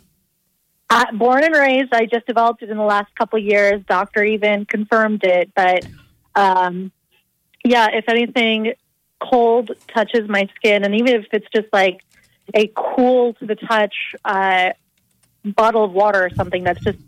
Uh, 0.90 1.06
born 1.14 1.44
and 1.44 1.56
raised, 1.56 1.92
I 1.94 2.06
just 2.06 2.28
developed 2.28 2.62
it 2.62 2.70
in 2.70 2.78
the 2.78 2.84
last 2.84 3.14
couple 3.16 3.40
of 3.40 3.46
years. 3.46 3.82
Doctor 3.88 4.24
even 4.24 4.66
confirmed 4.66 5.24
it, 5.24 5.52
but 5.56 5.86
um, 6.36 6.92
yeah, 7.64 7.88
if 7.94 8.06
anything 8.08 8.74
cold 9.20 9.72
touches 9.88 10.30
my 10.30 10.48
skin, 10.56 10.84
and 10.84 10.94
even 10.94 11.16
if 11.22 11.26
it's 11.34 11.48
just 11.54 11.68
like 11.74 12.04
a 12.54 12.72
cool 12.76 13.34
to 13.36 13.46
the 13.48 13.56
touch 13.56 13.96
uh, 14.24 14.70
bottle 15.52 15.84
of 15.84 15.92
water 15.92 16.26
or 16.26 16.30
something 16.32 16.64
that's 16.64 16.84
just 16.84 17.00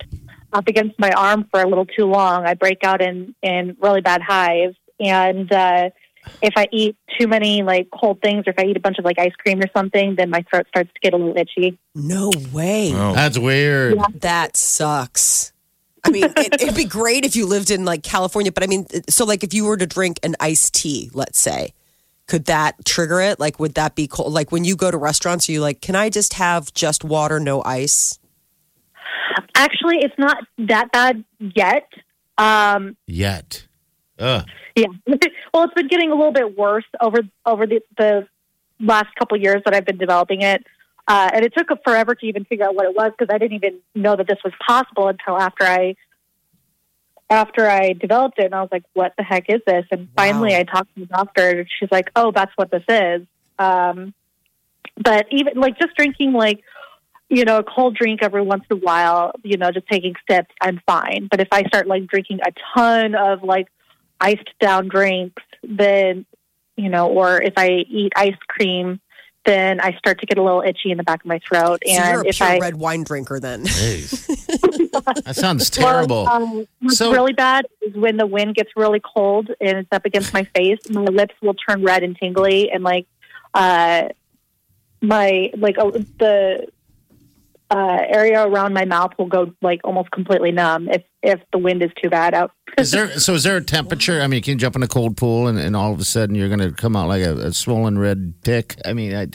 up 0.54 0.68
against 0.68 0.98
my 1.00 1.12
arm 1.12 1.48
for 1.52 1.62
a 1.62 1.68
little 1.68 1.86
too 1.86 2.06
long, 2.06 2.46
I 2.46 2.54
break 2.54 2.84
out 2.84 3.02
in 3.02 3.36
in 3.42 3.78
really 3.82 4.02
bad 4.02 4.22
hives. 4.22 4.76
And 5.00 5.52
uh, 5.52 5.90
if 6.42 6.54
I 6.56 6.68
eat 6.72 6.96
too 7.20 7.28
many 7.28 7.64
like 7.64 7.90
cold 7.92 8.22
things, 8.22 8.48
or 8.48 8.52
if 8.52 8.60
I 8.60 8.64
eat 8.64 8.78
a 8.78 8.80
bunch 8.80 8.98
of 8.98 9.06
like 9.06 9.20
ice 9.20 9.34
cream 9.38 9.60
or 9.60 9.68
something, 9.76 10.16
then 10.16 10.30
my 10.30 10.44
throat 10.50 10.68
starts 10.70 10.92
to 10.94 11.00
get 11.02 11.14
a 11.14 11.18
little 11.18 11.38
itchy. 11.38 11.78
No 11.94 12.32
way. 12.52 12.92
Oh. 12.94 13.14
That's 13.14 13.38
weird. 13.38 13.98
That 14.20 14.58
sucks. 14.58 15.54
I 16.04 16.10
mean, 16.10 16.24
it, 16.24 16.62
it'd 16.62 16.76
be 16.76 16.86
great 16.86 17.26
if 17.26 17.36
you 17.36 17.46
lived 17.46 17.70
in 17.70 17.84
like 17.84 18.02
California, 18.02 18.52
but 18.52 18.64
I 18.64 18.68
mean, 18.68 18.88
so 19.10 19.26
like 19.26 19.44
if 19.44 19.54
you 19.54 19.66
were 19.66 19.78
to 19.78 19.88
drink 19.88 20.20
an 20.24 20.36
iced 20.40 20.74
tea, 20.74 21.10
let's 21.14 21.40
say, 21.40 21.74
could 22.28 22.46
that 22.46 22.86
trigger 22.86 23.20
it? 23.20 23.40
Like, 23.40 23.60
would 23.60 23.74
that 23.76 23.96
be 23.96 24.08
cold? 24.08 24.32
Like 24.32 24.52
when 24.52 24.64
you 24.64 24.76
go 24.76 24.90
to 24.90 24.98
restaurants, 24.98 25.50
are 25.50 25.52
you 25.52 25.62
like, 25.62 25.82
can 25.82 25.96
I 25.96 26.10
just 26.10 26.34
have 26.34 26.74
just 26.74 27.04
water, 27.04 27.40
no 27.40 27.64
ice? 27.64 28.20
Actually, 29.56 29.98
it's 30.00 30.18
not 30.18 30.38
that 30.58 30.92
bad 30.92 31.24
yet. 31.40 31.88
Um, 32.38 32.96
Yet. 33.08 33.68
Ugh. 34.20 34.46
yeah. 34.76 34.86
well, 35.54 35.64
it's 35.64 35.74
been 35.74 35.88
getting 35.88 36.12
a 36.12 36.16
little 36.16 36.32
bit 36.32 36.58
worse 36.58 36.86
over 37.02 37.20
over 37.46 37.68
the, 37.68 37.82
the 37.98 38.28
last 38.80 39.14
couple 39.16 39.38
years 39.38 39.62
that 39.66 39.74
I've 39.74 39.86
been 39.86 39.98
developing 39.98 40.42
it. 40.42 40.64
Uh, 41.08 41.30
and 41.34 41.46
it 41.46 41.54
took 41.56 41.68
forever 41.84 42.16
to 42.16 42.26
even 42.26 42.44
figure 42.46 42.66
out 42.66 42.76
what 42.76 42.86
it 42.86 42.96
was 42.96 43.12
because 43.18 43.34
I 43.34 43.38
didn't 43.38 43.56
even 43.56 43.80
know 43.96 44.16
that 44.16 44.28
this 44.28 44.40
was 44.44 44.54
possible 44.68 45.08
until 45.08 45.38
after 45.38 45.64
I 45.64 45.96
after 47.30 47.70
I 47.70 47.94
developed 47.94 48.40
it. 48.40 48.46
And 48.46 48.56
I 48.56 48.62
was 48.62 48.70
like, 48.72 48.84
"What 48.94 49.14
the 49.18 49.24
heck 49.24 49.50
is 49.50 49.62
this?" 49.66 49.86
And 49.92 50.10
finally, 50.16 50.56
I 50.56 50.64
talked 50.64 50.94
to 50.96 51.02
the 51.02 51.06
doctor, 51.06 51.60
and 51.60 51.68
she's 51.80 51.92
like, 51.92 52.12
"Oh, 52.16 52.32
that's 52.32 52.52
what 52.56 52.72
this 52.72 52.84
is." 52.90 53.26
Um, 53.58 54.14
but 54.98 55.28
even 55.32 55.60
like 55.60 55.80
just 55.80 55.96
drinking 55.96 56.34
like 56.34 56.64
you 57.30 57.44
know 57.46 57.58
a 57.58 57.64
cold 57.64 57.96
drink 57.96 58.22
every 58.24 58.42
once 58.42 58.64
in 58.70 58.78
a 58.78 58.80
while, 58.80 59.32
you 59.44 59.58
know, 59.58 59.72
just 59.72 59.88
taking 59.88 60.14
sips, 60.30 60.54
I'm 60.62 60.82
fine. 60.86 61.28
But 61.30 61.40
if 61.42 61.48
I 61.52 61.64
start 61.64 61.88
like 61.88 62.08
drinking 62.08 62.40
a 62.46 62.52
ton 62.76 63.16
of 63.16 63.44
like 63.44 63.68
iced 64.22 64.50
down 64.60 64.88
drinks, 64.88 65.44
then 65.64 66.26
you 66.76 66.90
know, 66.90 67.08
or 67.10 67.42
if 67.42 67.54
I 67.58 67.70
eat 67.90 68.14
ice 68.16 68.36
cream, 68.48 69.00
then 69.46 69.80
I 69.82 69.98
start 69.98 70.20
to 70.20 70.26
get 70.26 70.38
a 70.38 70.44
little 70.44 70.62
itchy 70.62 70.92
in 70.92 70.98
the 70.98 71.04
back 71.04 71.22
of 71.22 71.26
my 71.26 71.40
throat. 71.40 71.82
So 71.86 71.92
you're 71.92 72.02
and 72.04 72.26
a 72.26 72.30
if 72.30 72.38
pure 72.38 72.50
I 72.50 72.60
red 72.60 72.76
wine 72.76 73.04
drinker 73.04 73.40
then. 73.40 73.66
That 75.26 75.36
sounds 75.36 75.70
terrible. 75.70 76.24
Well, 76.26 76.44
um, 76.44 76.68
what's 76.82 76.98
So- 76.98 77.12
really 77.12 77.34
bad 77.34 77.66
is 77.82 77.94
when 77.96 78.18
the 78.18 78.26
wind 78.26 78.56
gets 78.56 78.72
really 78.76 79.00
cold 79.00 79.50
and 79.62 79.78
it's 79.80 79.90
up 79.92 80.06
against 80.06 80.34
my 80.34 80.44
face. 80.44 80.80
My 80.90 81.02
lips 81.02 81.36
will 81.42 81.54
turn 81.54 81.84
red 81.84 82.04
and 82.04 82.18
tingly, 82.18 82.72
and 82.72 82.84
like 82.84 83.06
uh, 83.54 84.10
my 85.02 85.52
like 85.58 85.78
uh, 85.78 85.92
the 86.20 86.68
uh, 87.70 87.98
area 88.08 88.48
around 88.48 88.74
my 88.74 88.86
mouth 88.86 89.12
will 89.18 89.28
go 89.28 89.52
like 89.62 89.82
almost 89.84 90.12
completely 90.12 90.52
numb 90.52 90.88
if 90.90 91.04
if 91.22 91.42
the 91.52 91.58
wind 91.58 91.84
is 91.84 91.92
too 92.02 92.10
bad 92.10 92.34
out. 92.34 92.52
Is 92.78 92.92
there 92.92 93.20
so? 93.20 93.34
Is 93.34 93.44
there 93.44 93.58
a 93.58 93.64
temperature? 93.64 94.22
I 94.22 94.28
mean, 94.28 94.42
can 94.42 94.54
you 94.54 94.58
jump 94.58 94.76
in 94.76 94.84
a 94.84 94.88
cold 94.88 95.18
pool 95.18 95.48
and, 95.48 95.60
and 95.60 95.76
all 95.76 95.92
of 95.92 96.00
a 96.00 96.06
sudden 96.06 96.36
you're 96.36 96.48
going 96.48 96.60
to 96.60 96.72
come 96.72 96.96
out 96.96 97.08
like 97.08 97.24
a, 97.24 97.34
a 97.38 97.54
swollen 97.54 97.98
red 97.98 98.36
tick? 98.44 98.80
I 98.86 98.94
mean, 98.94 99.16
I, 99.16 99.28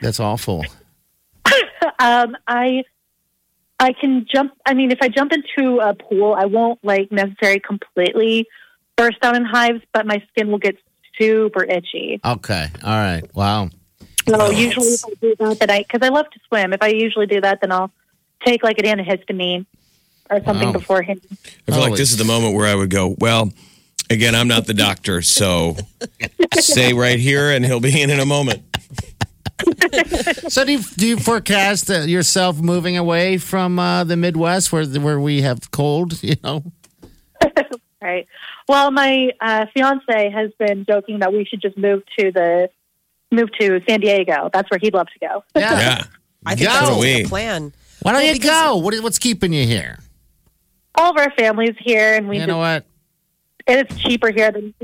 that's 0.00 0.20
awful. 0.20 0.64
um, 1.98 2.36
I 2.46 2.82
I 3.78 3.92
can 3.92 4.26
jump. 4.32 4.52
I 4.66 4.74
mean, 4.74 4.90
if 4.90 4.98
I 5.00 5.08
jump 5.08 5.32
into 5.32 5.78
a 5.78 5.94
pool, 5.94 6.34
I 6.34 6.46
won't 6.46 6.78
like 6.84 7.10
necessarily 7.10 7.60
completely 7.60 8.46
burst 8.96 9.18
out 9.22 9.36
in 9.36 9.44
hives, 9.44 9.80
but 9.92 10.06
my 10.06 10.22
skin 10.30 10.50
will 10.50 10.58
get 10.58 10.76
super 11.18 11.64
itchy. 11.64 12.20
Okay, 12.24 12.68
all 12.84 12.90
right. 12.90 13.22
Wow. 13.34 13.70
So 14.28 14.50
usually, 14.50 14.88
if 14.94 15.04
I 15.04 15.10
do 15.20 15.34
that, 15.38 15.58
then 15.60 15.70
I 15.70 15.82
because 15.82 16.00
I 16.06 16.08
love 16.10 16.30
to 16.30 16.40
swim. 16.48 16.72
If 16.72 16.82
I 16.82 16.88
usually 16.88 17.26
do 17.26 17.40
that, 17.40 17.60
then 17.60 17.72
I'll 17.72 17.90
take 18.44 18.62
like 18.62 18.78
an 18.78 18.84
antihistamine 18.84 19.66
or 20.30 20.40
something 20.44 20.68
Wow. 20.68 20.72
beforehand. 20.72 21.20
I 21.68 21.72
feel 21.72 21.80
like 21.80 21.96
this 21.96 22.10
is 22.10 22.16
the 22.16 22.24
moment 22.24 22.54
where 22.54 22.66
I 22.66 22.74
would 22.74 22.90
go, 22.90 23.14
well, 23.18 23.52
again, 24.10 24.34
I'm 24.34 24.48
not 24.48 24.66
the 24.66 24.74
doctor, 24.74 25.22
so 25.22 25.76
stay 26.54 26.92
right 26.92 27.18
here 27.18 27.50
and 27.50 27.64
he'll 27.64 27.80
be 27.80 28.00
in 28.00 28.10
in 28.10 28.20
a 28.20 28.26
moment. 28.26 28.62
So 30.48 30.64
do 30.64 30.72
you, 30.72 30.80
do 30.96 31.06
you 31.06 31.16
forecast 31.18 31.90
uh, 31.90 32.00
yourself 32.00 32.60
moving 32.60 32.96
away 32.96 33.38
from 33.38 33.78
uh, 33.78 34.04
the 34.04 34.16
Midwest 34.16 34.72
where 34.72 34.84
where 34.84 35.20
we 35.20 35.42
have 35.42 35.70
cold? 35.70 36.20
You 36.32 36.36
know. 36.42 36.64
right. 38.02 38.26
Well, 38.68 38.90
my 38.90 39.30
uh, 39.40 39.66
fiance 39.74 40.30
has 40.30 40.50
been 40.58 40.84
joking 40.88 41.20
that 41.20 41.32
we 41.32 41.44
should 41.44 41.60
just 41.60 41.76
move 41.76 42.02
to 42.18 42.32
the 42.32 42.70
move 43.32 43.50
to 43.60 43.80
San 43.88 44.00
Diego. 44.00 44.50
That's 44.52 44.70
where 44.70 44.78
he'd 44.80 44.94
love 44.94 45.08
to 45.08 45.18
go. 45.26 45.44
Yeah. 45.56 46.04
I 46.44 46.54
think 46.54 46.68
Go. 46.70 46.74
that's 46.74 46.90
a 46.90 46.98
We. 46.98 47.24
plan. 47.24 47.72
Why 48.02 48.12
don't 48.12 48.22
Well, 48.22 48.34
you 48.34 48.40
go? 48.40 48.76
What 48.76 48.94
is, 48.94 49.02
what's 49.02 49.18
keeping 49.18 49.52
you 49.52 49.64
here? 49.66 49.98
All 50.96 51.10
of 51.10 51.16
our 51.16 51.30
families 51.38 51.74
here, 51.78 52.14
and 52.14 52.28
we 52.28 52.36
You 52.36 52.40
just 52.40 52.48
know 52.48 52.58
what? 52.58 52.84
and 53.66 53.78
it's 53.80 53.96
cheaper 53.96 54.32
here 54.32 54.50
than 54.50 54.74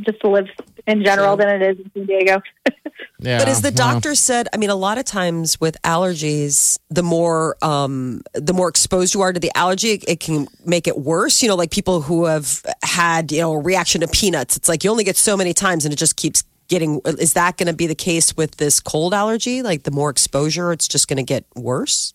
just 0.00 0.20
to 0.20 0.28
live 0.28 0.46
in 0.86 1.04
general 1.04 1.36
than 1.36 1.48
it 1.48 1.62
is 1.62 1.78
in 1.84 1.90
San 1.94 2.06
Diego. 2.06 2.42
Yeah. 3.18 3.38
But 3.38 3.48
as 3.48 3.62
the 3.62 3.68
well, 3.76 3.92
doctor 3.94 4.14
said, 4.14 4.46
I 4.52 4.58
mean, 4.58 4.68
a 4.70 4.74
lot 4.74 4.98
of 4.98 5.04
times 5.06 5.58
with 5.60 5.76
allergies, 5.82 6.78
the 6.90 7.02
more 7.02 7.56
um, 7.62 8.22
the 8.34 8.52
more 8.52 8.68
exposed 8.68 9.14
you 9.14 9.22
are 9.22 9.32
to 9.32 9.40
the 9.40 9.50
allergy, 9.56 9.92
it, 9.92 10.04
it 10.08 10.20
can 10.20 10.46
make 10.64 10.86
it 10.86 10.98
worse. 10.98 11.42
You 11.42 11.48
know, 11.48 11.54
like 11.56 11.70
people 11.70 12.02
who 12.02 12.26
have 12.26 12.62
had 12.82 13.32
you 13.32 13.40
know 13.40 13.52
a 13.52 13.58
reaction 13.58 14.02
to 14.02 14.08
peanuts. 14.08 14.56
It's 14.56 14.68
like 14.68 14.84
you 14.84 14.90
only 14.90 15.04
get 15.04 15.16
so 15.16 15.34
many 15.36 15.52
times, 15.54 15.84
and 15.86 15.92
it 15.92 15.96
just 15.96 16.16
keeps 16.16 16.44
getting. 16.68 17.00
Is 17.04 17.32
that 17.34 17.56
going 17.56 17.66
to 17.68 17.72
be 17.72 17.86
the 17.86 17.94
case 17.94 18.36
with 18.36 18.56
this 18.56 18.80
cold 18.80 19.14
allergy? 19.14 19.62
Like 19.62 19.82
the 19.84 19.90
more 19.90 20.10
exposure, 20.10 20.72
it's 20.72 20.88
just 20.88 21.08
going 21.08 21.18
to 21.18 21.22
get 21.22 21.44
worse. 21.54 22.14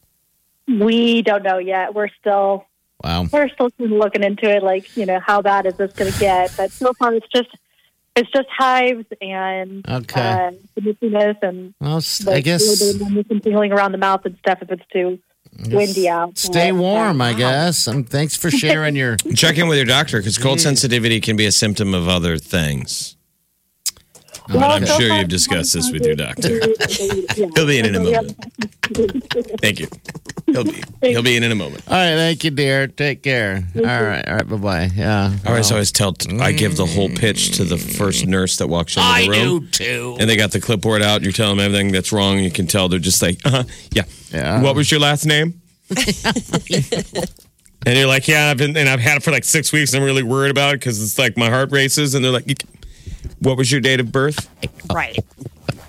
we 0.67 1.21
don't 1.21 1.43
know 1.43 1.57
yet. 1.57 1.93
We're 1.93 2.09
still 2.19 2.65
Wow. 3.03 3.25
we're 3.33 3.49
still 3.49 3.69
looking 3.79 4.23
into 4.23 4.49
it. 4.49 4.61
Like 4.63 4.95
you 4.95 5.05
know, 5.05 5.19
how 5.19 5.41
bad 5.41 5.65
is 5.65 5.75
this 5.75 5.91
going 5.93 6.11
to 6.13 6.19
get? 6.19 6.53
But 6.55 6.71
so 6.71 6.93
far, 6.93 7.13
it's 7.15 7.27
just 7.33 7.49
it's 8.15 8.29
just 8.31 8.47
hives 8.49 9.05
and 9.21 9.87
Okay. 9.87 10.21
uh, 10.21 10.51
the 10.75 10.81
itchiness 10.81 11.37
and 11.41 11.73
Well, 11.79 12.01
like, 12.25 12.35
I 12.37 12.41
guess 12.41 12.61
the 12.79 12.99
numbness 13.03 13.25
tingling 13.41 13.71
around 13.71 13.93
the 13.93 13.97
mouth 13.97 14.25
and 14.25 14.37
stuff 14.39 14.59
if 14.61 14.69
it's 14.71 14.83
too 14.93 15.17
windy 15.69 16.07
out. 16.09 16.37
stay 16.37 16.71
warm. 16.71 17.21
I 17.21 17.33
guess. 17.33 17.87
Um, 17.87 18.03
thanks 18.03 18.35
for 18.35 18.51
sharing 18.51 18.95
your. 18.95 19.15
Check 19.35 19.57
in 19.57 19.67
with 19.67 19.77
your 19.77 19.85
doctor 19.87 20.19
because 20.19 20.37
cold 20.37 20.59
sensitivity 20.59 21.19
can 21.21 21.35
be 21.35 21.45
a 21.45 21.51
symptom 21.51 21.93
of 21.93 22.07
other 22.07 22.37
things. 22.37 23.15
But 24.47 24.63
I'm 24.63 24.86
so 24.86 24.99
sure 24.99 25.17
you've 25.17 25.30
discussed 25.30 25.73
this 25.73 25.91
with 25.91 26.06
your 26.06 26.15
doctor. 26.15 26.49
He'll 27.56 27.67
be 27.67 27.80
in 27.80 27.86
in 27.86 27.95
a 27.95 27.99
moment. 27.99 28.36
Thank 29.62 29.80
you. 29.80 29.88
He'll 30.47 30.65
be 30.65 30.84
he'll 31.01 31.23
be 31.23 31.38
in 31.38 31.43
in 31.43 31.51
a 31.51 31.56
moment. 31.56 31.84
All 31.88 31.95
right, 31.95 32.15
thank 32.15 32.43
you, 32.43 32.51
dear. 32.51 32.88
Take 32.88 33.23
care. 33.23 33.63
All 33.75 33.84
right, 33.84 34.27
all 34.27 34.36
right, 34.36 34.49
bye 34.49 34.58
bye. 34.58 34.89
Yeah. 34.93 35.23
All 35.23 35.30
right, 35.30 35.45
well. 35.45 35.63
so 35.63 35.75
I 35.75 35.77
always 35.77 35.82
always 35.91 35.91
tell 35.91 36.15
I 36.41 36.51
give 36.51 36.77
the 36.77 36.86
whole 36.86 37.10
pitch 37.10 37.58
to 37.58 37.63
the 37.63 37.77
first 37.77 38.27
nurse 38.27 38.58
that 38.58 38.67
walks 38.67 38.97
into 38.97 39.08
the 39.08 39.30
room. 39.30 39.39
I 39.39 39.43
room. 39.43 39.60
do 39.60 39.67
too. 39.67 40.17
And 40.19 40.30
they 40.30 40.36
got 40.36 40.51
the 40.51 40.62
clipboard 40.62 41.01
out. 41.01 41.21
You're 41.21 41.32
telling 41.32 41.58
them 41.58 41.65
everything 41.65 41.91
that's 41.91 42.12
wrong. 42.12 42.39
You 42.39 42.51
can 42.51 42.67
tell 42.67 42.89
they're 42.89 42.99
just 42.99 43.21
like, 43.21 43.39
uh-huh, 43.45 43.63
yeah. 43.91 44.04
Yeah. 44.32 44.62
What 44.62 44.75
was 44.75 44.91
your 44.91 44.99
last 44.99 45.25
name? 45.25 45.62
and 45.89 47.97
you're 47.97 48.08
like, 48.08 48.27
yeah, 48.27 48.49
I've 48.49 48.58
been 48.58 48.77
and 48.77 48.88
I've 48.88 48.99
had 48.99 49.17
it 49.17 49.23
for 49.23 49.32
like 49.32 49.43
six 49.43 49.71
weeks. 49.71 49.93
And 49.93 50.01
I'm 50.01 50.06
really 50.06 50.23
worried 50.23 50.51
about 50.51 50.75
it 50.75 50.80
because 50.80 51.01
it's 51.01 51.17
like 51.17 51.38
my 51.38 51.49
heart 51.49 51.71
races. 51.71 52.15
And 52.15 52.23
they're 52.23 52.32
like, 52.32 52.63
what 53.41 53.58
was 53.58 53.71
your 53.71 53.82
date 53.82 53.99
of 53.99 54.12
birth? 54.12 54.49
Right. 54.91 55.17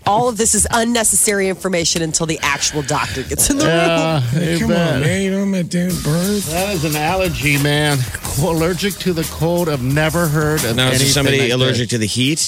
All 0.04 0.28
of 0.28 0.36
this 0.36 0.54
is 0.54 0.66
unnecessary 0.72 1.48
information 1.48 2.02
until 2.02 2.26
the 2.26 2.38
actual 2.42 2.82
doctor 2.82 3.22
gets 3.22 3.50
in 3.50 3.58
the 3.58 3.64
room. 3.66 3.72
Uh, 3.72 4.22
you 4.34 4.66
bet. 4.66 5.00
man. 5.00 5.22
You 5.22 5.30
know 5.30 5.46
my 5.46 5.62
date 5.62 5.92
of 5.92 6.02
birth. 6.02 6.50
That 6.50 6.74
is 6.74 6.84
an 6.84 6.96
allergy, 6.96 7.62
man. 7.62 7.98
Allergic 8.42 8.94
to 8.94 9.12
the 9.12 9.22
cold. 9.30 9.68
I've 9.68 9.82
never 9.82 10.26
heard 10.26 10.64
of 10.64 10.74
Now, 10.74 10.88
is 10.88 10.92
there 10.92 10.94
anything 10.94 11.06
somebody 11.08 11.40
like 11.40 11.52
allergic 11.52 11.90
to 11.90 11.98
the 11.98 12.06
heat? 12.06 12.38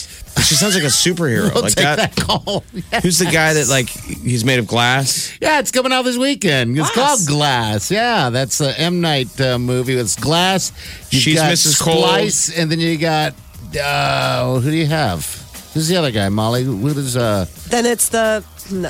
She 0.42 0.56
sounds 0.56 0.74
like 0.74 0.82
a 0.82 0.88
superhero. 0.88 1.54
We'll 1.54 1.62
like 1.62 1.74
take 1.74 1.84
that. 1.84 1.96
that, 1.96 2.16
call. 2.16 2.64
Who's 3.02 3.20
the 3.20 3.26
guy 3.26 3.54
that 3.54 3.68
like 3.68 3.88
he's 3.88 4.44
made 4.44 4.58
of 4.58 4.66
glass? 4.66 5.32
Yeah, 5.40 5.60
it's 5.60 5.70
coming 5.70 5.92
out 5.92 6.02
this 6.02 6.16
weekend. 6.16 6.76
It's 6.76 6.90
Glass. 6.92 7.06
called 7.06 7.28
Glass. 7.28 7.90
Yeah, 7.90 8.30
that's 8.30 8.58
the 8.58 8.78
M 8.80 9.00
Night 9.00 9.40
uh, 9.40 9.60
movie. 9.60 9.94
It's 9.94 10.16
Glass. 10.16 10.72
You've 11.10 11.22
She's 11.22 11.36
got 11.36 11.52
Mrs. 11.52 11.80
Cole. 11.80 12.28
Split, 12.28 12.58
and 12.58 12.70
then 12.72 12.80
you 12.80 12.98
got 12.98 13.34
uh, 13.76 14.58
who 14.60 14.70
do 14.70 14.76
you 14.76 14.86
have? 14.86 15.40
Who's 15.74 15.88
the 15.88 15.96
other 15.96 16.12
guy, 16.12 16.28
Molly? 16.28 16.62
Who 16.64 16.86
is 16.88 17.16
uh? 17.16 17.46
Then 17.68 17.84
it's 17.84 18.08
the 18.10 18.44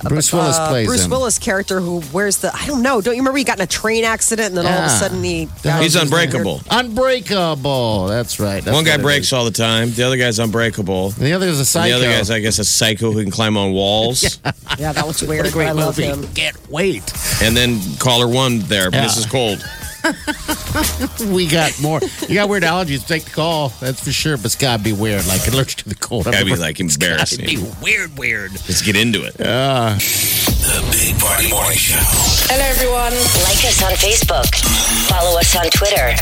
Bruce 0.04 0.32
Willis 0.32 0.56
uh, 0.56 0.68
plays 0.68 0.86
Bruce 0.86 1.04
him. 1.06 1.10
Willis 1.10 1.38
character 1.38 1.80
who 1.80 2.00
wears 2.12 2.36
the 2.38 2.54
I 2.54 2.66
don't 2.66 2.82
know. 2.82 3.00
Don't 3.00 3.14
you 3.16 3.20
remember 3.22 3.38
he 3.38 3.44
got 3.44 3.58
in 3.58 3.64
a 3.64 3.66
train 3.66 4.04
accident 4.04 4.48
and 4.50 4.58
then 4.58 4.66
all 4.66 4.72
of 4.72 4.78
a 4.78 4.82
Yeah. 4.82 4.88
sudden 4.88 5.24
he 5.24 5.48
He's 5.80 5.96
unbreakable. 5.96 6.60
Unbreakable. 6.70 8.06
That's 8.06 8.38
right. 8.38 8.62
That's 8.62 8.74
One 8.74 8.84
guy 8.84 8.92
what 8.92 9.00
it 9.00 9.02
breaks 9.02 9.26
is. 9.28 9.32
all 9.32 9.44
the 9.44 9.50
time. 9.50 9.90
The 9.92 10.02
other 10.04 10.16
guy's 10.16 10.38
unbreakable. 10.38 11.06
And 11.06 11.14
the 11.26 11.32
other 11.32 11.46
is 11.48 11.56
a 11.56 11.60
And 11.60 11.66
psycho. 11.66 11.88
the 11.98 12.06
other 12.06 12.16
guy's, 12.16 12.30
I 12.30 12.38
guess, 12.40 12.58
a 12.58 12.64
psycho 12.64 13.12
who 13.12 13.22
can 13.22 13.32
climb 13.32 13.56
on 13.56 13.72
walls. 13.72 14.38
Yeah, 14.78 14.92
that 14.92 15.06
looks 15.06 15.22
weird. 15.22 15.44
What 15.44 15.50
a 15.50 15.52
great 15.52 15.68
I 15.68 15.72
love 15.72 15.98
movie. 15.98 16.08
him. 16.10 16.26
Can't 16.34 16.68
wait. 16.68 17.12
And 17.40 17.56
then 17.56 17.78
caller 18.00 18.26
one 18.26 18.58
there, 18.60 18.88
Yeah. 18.92 19.04
Mrs. 19.04 19.30
Cold. 19.30 19.64
We 21.32 21.46
got 21.46 21.80
more. 21.80 22.00
You 22.28 22.34
got 22.34 22.48
weird 22.48 22.64
allergies. 22.64 23.06
Take 23.06 23.24
the 23.24 23.30
call. 23.30 23.68
That's 23.80 24.02
for 24.04 24.12
sure. 24.12 24.36
But 24.36 24.46
it's 24.46 24.56
got 24.56 24.78
to 24.78 24.82
be 24.82 24.92
weird. 24.92 25.26
Like 25.26 25.46
allergic 25.48 25.78
to 25.84 25.88
the 25.88 25.94
cold. 25.94 26.24
Gotta 26.24 26.44
be 26.44 26.56
like 26.56 26.80
embarrassing. 26.80 27.40
It's 27.44 27.54
gotta 27.54 27.74
be 27.76 27.82
weird, 27.82 28.18
weird. 28.18 28.52
Let's 28.52 28.82
get 28.82 28.96
into 28.96 29.24
it. 29.24 29.34
The 29.34 30.82
Big 30.90 31.18
Party 31.20 31.48
Morning 31.50 31.78
Show. 31.78 31.96
Hello, 32.50 32.64
everyone. 32.64 33.14
Like 33.46 33.62
us 33.64 33.80
on 33.82 33.92
Facebook. 33.92 34.50
Follow 35.08 35.38
us 35.38 35.54
on 35.56 35.70
Twitter. 35.70 36.16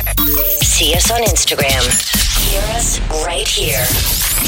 See 0.63 0.95
us 0.95 1.11
on 1.11 1.23
Instagram. 1.23 1.83
Hear 2.53 2.63
us 2.77 3.01
right 3.27 3.49
here. 3.49 3.83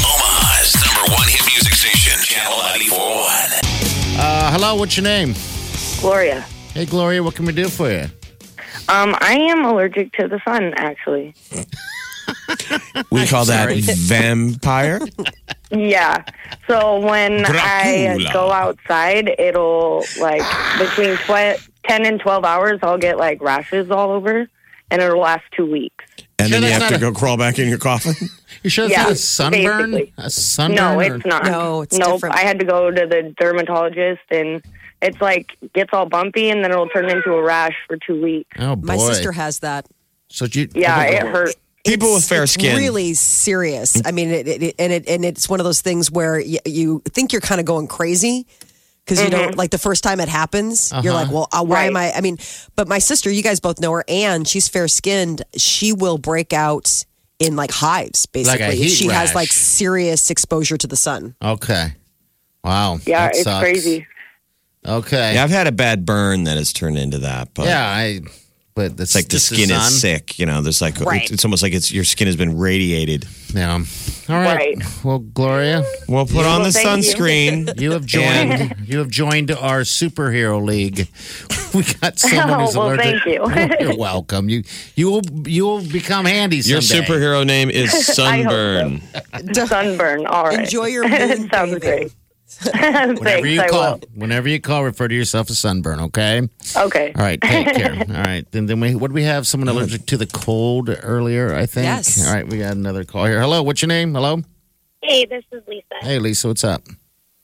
Omaha's 0.05 0.75
number 0.85 1.11
one 1.15 1.27
hit 1.27 1.41
music 1.51 1.73
station, 1.73 2.21
Channel 2.23 2.57
941. 2.93 4.19
Uh, 4.19 4.51
hello. 4.51 4.75
What's 4.75 4.95
your 4.95 5.03
name? 5.03 5.33
Gloria. 5.99 6.41
Hey, 6.73 6.85
Gloria. 6.85 7.23
What 7.23 7.35
can 7.35 7.45
we 7.45 7.53
do 7.53 7.67
for 7.67 7.89
you? 7.91 8.05
Um, 8.87 9.15
I 9.19 9.33
am 9.49 9.65
allergic 9.65 10.13
to 10.13 10.27
the 10.27 10.39
sun, 10.45 10.73
actually. 10.75 11.33
We 13.11 13.27
call 13.27 13.45
that 13.45 13.69
vampire. 13.77 14.99
Yeah. 15.69 16.23
So 16.67 16.99
when 16.99 17.45
I 17.47 18.17
go 18.33 18.51
outside, 18.51 19.29
it'll 19.39 20.03
like 20.19 20.41
between 20.79 21.17
tw- 21.17 21.59
10 21.87 22.05
and 22.05 22.19
12 22.19 22.43
hours, 22.45 22.79
I'll 22.81 22.97
get 22.97 23.17
like 23.17 23.41
rashes 23.41 23.91
all 23.91 24.11
over 24.11 24.47
and 24.91 25.01
it'll 25.01 25.19
last 25.19 25.43
two 25.55 25.69
weeks. 25.69 26.03
And 26.39 26.49
Sure 26.49 26.59
then 26.59 26.63
you 26.63 26.69
that's 26.69 26.83
have 26.91 26.99
to 26.99 27.05
not 27.05 27.13
go 27.13 27.19
crawl 27.19 27.37
back 27.37 27.59
in 27.59 27.67
your 27.69 27.77
coffin. 27.77 28.13
You 28.63 28.69
sure 28.71 28.85
it's 28.85 28.93
Yeah, 28.93 29.03
not 29.03 29.11
a 29.11 29.15
sunburn? 29.15 29.91
basically. 29.91 30.13
A 30.17 30.29
sunburn? 30.29 30.75
No, 30.75 30.99
or- 30.99 31.15
it's 31.15 31.25
not. 31.25 31.45
No, 31.45 31.81
it's 31.81 31.97
nope. 31.97 32.13
different. 32.13 32.35
I 32.35 32.39
had 32.39 32.57
to 32.59 32.65
go 32.65 32.89
to 32.89 33.05
the 33.07 33.33
dermatologist 33.39 34.21
and 34.31 34.63
it's 35.01 35.19
like 35.21 35.57
gets 35.73 35.89
all 35.93 36.05
bumpy 36.07 36.49
and 36.49 36.63
then 36.63 36.71
it'll 36.71 36.89
turn 36.89 37.09
into 37.09 37.31
a 37.33 37.41
rash 37.43 37.75
for 37.87 37.97
two 37.97 38.21
weeks. 38.21 38.49
Oh 38.59 38.75
boy. 38.75 38.87
My 38.87 38.97
sister 38.97 39.31
has 39.31 39.59
that. 39.59 39.87
So 40.29 40.45
you? 40.51 40.67
Yeah, 40.73 41.01
it 41.03 41.23
hurts 41.23 41.55
People 41.85 42.15
with 42.15 42.27
fair 42.27 42.43
it's 42.43 42.53
skin. 42.53 42.75
really 42.77 43.13
serious. 43.13 44.01
I 44.05 44.11
mean, 44.11 44.29
it, 44.31 44.47
it, 44.47 44.63
it- 44.63 44.75
and 44.79 44.91
it 44.91 45.07
and 45.07 45.23
it's 45.23 45.47
one 45.47 45.59
of 45.59 45.65
those 45.65 45.81
things 45.81 46.09
where 46.09 46.39
you, 46.39 46.57
you 46.65 47.01
think 47.09 47.31
you're 47.31 47.41
kind 47.41 47.59
of 47.61 47.65
going 47.67 47.87
crazy 47.87 48.47
because 49.05 49.21
you 49.23 49.29
don't 49.29 49.55
like 49.55 49.69
the 49.69 49.77
first 49.77 50.03
time 50.03 50.19
it 50.19 50.27
happens. 50.27 50.91
You're 51.03 51.13
like, 51.13 51.29
well, 51.29 51.47
uh, 51.51 51.63
why 51.63 51.83
am 51.85 51.95
I? 51.95 52.11
I 52.11 52.21
mean, 52.21 52.39
but 52.75 52.87
my 52.87 52.97
sister, 52.97 53.29
you 53.29 53.43
guys 53.43 53.59
both 53.59 53.79
know 53.79 53.91
her, 53.91 54.03
and 54.07 54.47
she's 54.47 54.67
fair 54.67 54.87
skinned. 54.87 55.43
She 55.55 55.93
will 55.93 56.17
break 56.17 56.53
out 56.53 57.05
in 57.37 57.55
like 57.55 57.69
hives, 57.69 58.27
Like 58.33 58.45
a 58.45 58.47
basically. 58.47 58.77
heat 58.77 58.85
if 58.85 58.91
she 58.93 59.07
has 59.09 59.35
like 59.35 59.49
serious 59.51 60.31
exposure 60.31 60.77
to 60.77 60.87
the 60.87 60.95
sun. 60.95 61.35
Okay. 61.43 61.93
Wow. 62.63 62.97
Yeah, 63.05 63.25
that 63.27 63.35
it's 63.35 63.43
sucks. 63.43 63.59
crazy. 63.63 64.07
Okay. 64.87 65.33
Yeah, 65.35 65.43
I've 65.43 65.49
had 65.49 65.67
a 65.67 65.71
bad 65.71 66.05
burn 66.05 66.43
that 66.45 66.57
has 66.57 66.71
turned 66.73 66.97
into 66.97 67.19
that. 67.19 67.49
But 67.53 67.65
Yeah, 67.67 67.85
I. 67.87 68.21
But 68.75 68.99
it's 68.99 69.15
like 69.15 69.29
the 69.29 69.39
skin 69.39 69.69
sun. 69.69 69.79
is 69.87 70.01
sick. 70.01 70.37
You 70.37 70.45
know, 70.45 70.61
there's 70.61 70.81
like 70.81 70.99
Right. 70.99 71.21
it's, 71.21 71.31
it's 71.31 71.45
almost 71.45 71.63
like 71.63 71.73
it's 71.73 71.93
your 71.93 72.03
skin 72.03 72.27
has 72.27 72.35
been 72.35 72.57
radiated. 72.57 73.25
Yeah. 73.53 73.71
All 74.27 74.35
right. 74.35 74.75
Right. 74.77 74.77
Well, 75.01 75.19
Gloria, 75.19 75.81
we'll 76.09 76.25
put 76.25 76.39
on 76.45 76.59
Well, 76.59 76.63
the 76.65 76.71
thank 76.73 77.05
you. 77.05 77.13
sunscreen. 77.13 77.79
you 77.79 77.93
have 77.93 78.05
joined. 78.05 78.75
you 78.85 78.97
have 78.99 79.09
joined 79.09 79.51
our 79.51 79.81
superhero 79.81 80.61
league. 80.63 81.07
We 81.73 81.83
got 82.01 82.17
someone 82.19 82.49
Oh, 82.61 82.65
who's 82.65 82.75
well, 82.77 82.87
allergic. 82.87 83.21
thank 83.23 83.25
you. 83.25 83.41
Well, 83.43 83.69
you're 83.81 83.97
welcome. 83.97 84.47
You 84.49 84.63
you 84.95 85.09
will 85.09 85.21
you 85.45 85.65
will 85.65 85.81
become 85.81 86.25
handy. 86.25 86.57
Your 86.57 86.79
superhero 86.79 87.45
name 87.45 87.69
is 87.69 87.91
hope 87.91 88.01
so. 88.03 88.13
Sunburn. 88.13 89.01
Sunburn. 89.53 90.25
All 90.25 90.45
right. 90.45 90.59
Enjoy 90.59 90.85
your 90.85 91.07
moon 91.07 91.49
Sounds 91.49 91.73
bathing. 91.73 91.79
great. 91.79 92.13
Whenever 92.73 93.15
Thanks, 93.23 93.49
you 93.49 93.63
call, 93.63 93.99
whenever 94.13 94.47
you 94.47 94.61
call, 94.61 94.83
refer 94.83 95.07
to 95.07 95.15
yourself 95.15 95.49
as 95.49 95.59
sunburn. 95.59 95.99
Okay. 95.99 96.47
Okay. 96.75 97.13
All 97.15 97.23
right. 97.23 97.41
Take 97.41 97.75
care. 97.75 97.93
All 98.09 98.23
right. 98.23 98.45
Then 98.51 98.65
then 98.65 98.79
we 98.79 98.95
what 98.95 99.09
do 99.09 99.13
we 99.13 99.23
have? 99.23 99.45
Someone 99.45 99.67
allergic 99.67 100.05
to 100.07 100.17
the 100.17 100.25
cold 100.25 100.89
earlier. 101.03 101.53
I 101.53 101.65
think. 101.65 101.85
Yes. 101.85 102.25
All 102.25 102.33
right. 102.33 102.47
We 102.47 102.59
got 102.59 102.73
another 102.73 103.03
call 103.03 103.25
here. 103.25 103.41
Hello. 103.41 103.63
What's 103.63 103.81
your 103.81 103.89
name? 103.89 104.13
Hello. 104.13 104.41
Hey, 105.01 105.25
this 105.25 105.43
is 105.51 105.61
Lisa. 105.67 105.85
Hey, 106.01 106.19
Lisa. 106.19 106.47
What's 106.47 106.63
up? 106.63 106.83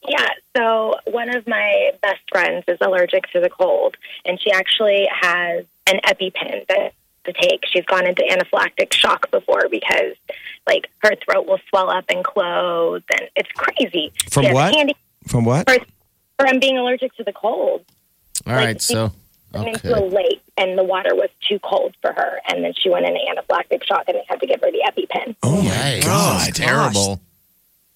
Yeah, 0.08 0.28
so 0.58 0.96
one 1.06 1.36
of 1.36 1.46
my 1.48 1.92
best 2.02 2.22
friends 2.32 2.64
is 2.68 2.78
allergic 2.82 3.26
to 3.34 3.40
the 3.40 3.50
cold, 3.50 3.96
and 4.26 4.42
she 4.42 4.52
actually 4.52 5.08
has 5.12 5.66
an 5.88 6.00
EpiPen 6.06 6.68
that 6.68 6.94
to 7.26 7.34
take. 7.34 7.66
She's 7.68 7.86
gone 7.86 8.06
into 8.08 8.24
anaphylactic 8.24 8.94
shock 8.94 9.30
before 9.32 9.68
because, 9.70 10.16
like, 10.68 10.90
her 11.00 11.12
throat 11.24 11.46
will 11.48 11.60
swell 11.70 11.90
up 11.90 12.06
and 12.10 12.24
close, 12.24 13.02
and 13.18 13.30
it's 13.36 13.50
crazy. 13.56 14.12
From 14.30 14.52
what? 14.54 14.74
Handy, 14.76 14.96
From 15.28 15.46
what? 15.46 15.70
her, 15.70 15.78
from 16.40 16.60
being 16.60 16.78
allergic 16.78 17.16
to 17.16 17.24
the 17.24 17.34
cold. 17.34 17.84
All 18.48 18.54
Like, 18.56 18.66
right, 18.66 18.82
so 18.82 19.12
Went 19.54 19.68
okay. 19.76 19.90
into 19.90 20.00
a 20.00 20.06
lake, 20.06 20.42
and 20.58 20.78
the 20.78 20.84
water 20.84 21.14
was 21.14 21.30
too 21.48 21.60
cold 21.60 21.94
for 22.02 22.14
her, 22.14 22.40
and 22.48 22.64
then 22.64 22.74
she 22.74 22.90
went 22.90 23.06
in 23.06 23.16
an 23.16 23.22
anaphylactic 23.36 23.84
shock, 23.84 24.06
and 24.08 24.16
they 24.16 24.24
had 24.30 24.40
to 24.40 24.48
give 24.48 24.62
her 24.62 24.72
the 24.72 24.82
EpiPen. 24.88 25.36
Oh 25.44 25.62
my 25.62 25.70
Yikes. 25.70 26.06
god! 26.06 26.56
terrible. 26.56 27.22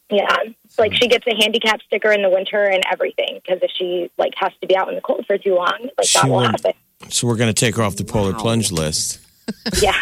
Yeah, 0.10 0.36
like 0.78 0.94
she 0.94 1.08
gets 1.08 1.26
a 1.28 1.34
handicap 1.34 1.82
sticker 1.84 2.12
in 2.12 2.22
the 2.22 2.30
winter 2.30 2.64
and 2.66 2.84
everything 2.92 3.40
because 3.42 3.60
if 3.64 3.72
she 3.72 4.12
like 4.18 4.34
has 4.36 4.52
to 4.62 4.68
be 4.68 4.76
out 4.78 4.88
in 4.90 4.96
the 4.96 5.02
cold 5.02 5.26
for 5.26 5.38
too 5.38 5.56
long, 5.56 5.90
like 5.98 6.06
She 6.08 6.20
that 6.20 6.30
will 6.30 6.42
happen. 6.42 6.74
So 7.10 7.28
we're 7.28 7.36
going 7.38 7.54
to 7.54 7.60
take 7.60 7.76
her 7.76 7.84
off 7.84 7.96
the 7.96 8.04
polar 8.06 8.34
plunge 8.34 8.72
list. 8.72 9.20
Yeah, 9.80 9.94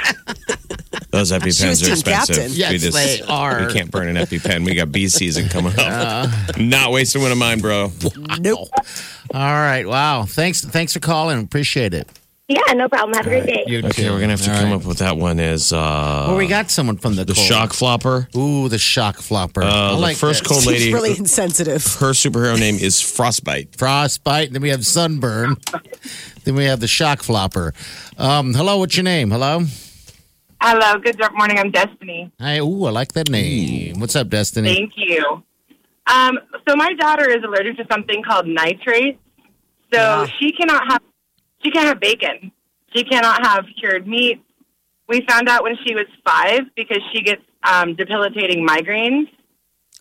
Those 1.11 1.27
She 1.27 1.33
was 1.35 1.43
EpiPens 1.43 1.81
are 1.81 1.85
team 1.85 1.91
expensive. 1.93 2.05
captain. 2.05 2.51
Yes, 2.53 2.93
they 2.93 3.21
are. 3.27 3.65
We 3.67 3.73
can't 3.73 3.91
burn 3.91 4.07
an 4.07 4.15
EpiPen. 4.15 4.63
We 4.63 4.73
got 4.73 4.89
bee 4.93 5.09
season 5.09 5.49
coming 5.49 5.73
up. 5.77 6.57
Not 6.57 6.93
wasting 6.93 7.21
one 7.21 7.33
of 7.33 7.37
mine, 7.37 7.59
bro. 7.59 7.91
Nope. 8.39 8.69
All 9.33 9.41
right, 9.41 9.85
wow. 9.85 10.23
Thanks, 10.23 10.61
thanks 10.63 10.93
for 10.93 11.01
calling. 11.01 11.43
Appreciate 11.43 11.93
it. 11.93 12.07
yeah, 12.47 12.61
no 12.73 12.87
problem. 12.87 13.13
Have 13.15 13.25
a 13.25 13.29
great 13.29 13.45
day. 13.45 13.63
You 13.67 13.79
Okay, 13.79 14.03
too. 14.03 14.11
we're 14.13 14.19
gonna 14.21 14.31
have 14.31 14.41
to 14.43 14.51
All 14.53 14.59
come 14.61 14.69
right. 14.71 14.75
up 14.81 14.85
with 14.85 14.99
that 14.99 15.17
one. 15.17 15.39
Is 15.41 15.73
uh, 15.73 16.25
Well, 16.27 16.37
we 16.37 16.47
got 16.47 16.69
someone 16.71 16.95
from 16.97 17.15
the 17.17 17.25
the 17.25 17.33
cold. 17.33 17.45
shock 17.45 17.73
flopper? 17.73 18.29
Ooh, 18.37 18.69
the 18.69 18.77
shock 18.77 19.17
flopper. 19.17 19.61
I 19.63 19.67
Uh, 19.67 19.91
the 19.95 19.99
like 19.99 20.15
first 20.15 20.43
this. 20.43 20.47
cold 20.53 20.65
lady. 20.65 20.85
She's 20.85 20.93
really 20.93 21.17
insensitive. 21.17 21.83
her 21.95 22.11
superhero 22.11 22.57
name 22.57 22.75
is 22.75 23.01
Frostbite. 23.01 23.75
frostbite. 23.77 24.53
Then 24.53 24.61
we 24.61 24.69
have 24.69 24.85
sunburn. 24.85 25.57
then 26.43 26.55
we 26.55 26.65
have 26.65 26.79
the 26.79 26.87
shock 26.87 27.21
flopper. 27.23 27.73
Um, 28.17 28.53
hello, 28.53 28.77
what's 28.77 28.95
your 28.95 29.03
name? 29.03 29.31
Hello. 29.31 29.61
Hello, 30.61 30.97
good 30.99 31.19
morning. 31.33 31.59
I'm 31.59 31.71
Destiny. 31.71 32.31
Hi. 32.39 32.59
Ooh, 32.59 32.85
I 32.85 32.89
like 32.91 33.13
that 33.13 33.29
name. 33.29 33.99
What's 33.99 34.15
up, 34.15 34.29
Destiny? 34.29 34.73
Thank 34.73 34.93
you. 34.95 35.43
Um, 36.07 36.39
so 36.67 36.75
my 36.75 36.93
daughter 36.93 37.29
is 37.29 37.43
allergic 37.43 37.77
to 37.77 37.85
something 37.91 38.23
called 38.23 38.47
nitrates. 38.47 39.19
So 39.93 39.99
Yeah. 39.99 40.27
she 40.39 40.51
cannot 40.51 40.91
have 40.91 41.01
she 41.63 41.71
can't 41.71 41.87
have 41.87 41.99
bacon. 41.99 42.51
She 42.93 43.03
cannot 43.05 43.45
have 43.45 43.65
cured 43.79 44.05
meat. 44.07 44.41
We 45.07 45.25
found 45.27 45.47
out 45.47 45.63
when 45.63 45.77
she 45.85 45.95
was 45.95 46.05
five 46.25 46.61
because 46.75 46.99
she 47.13 47.21
gets 47.21 47.41
um, 47.63 47.95
debilitating 47.95 48.67
migraines 48.67 49.27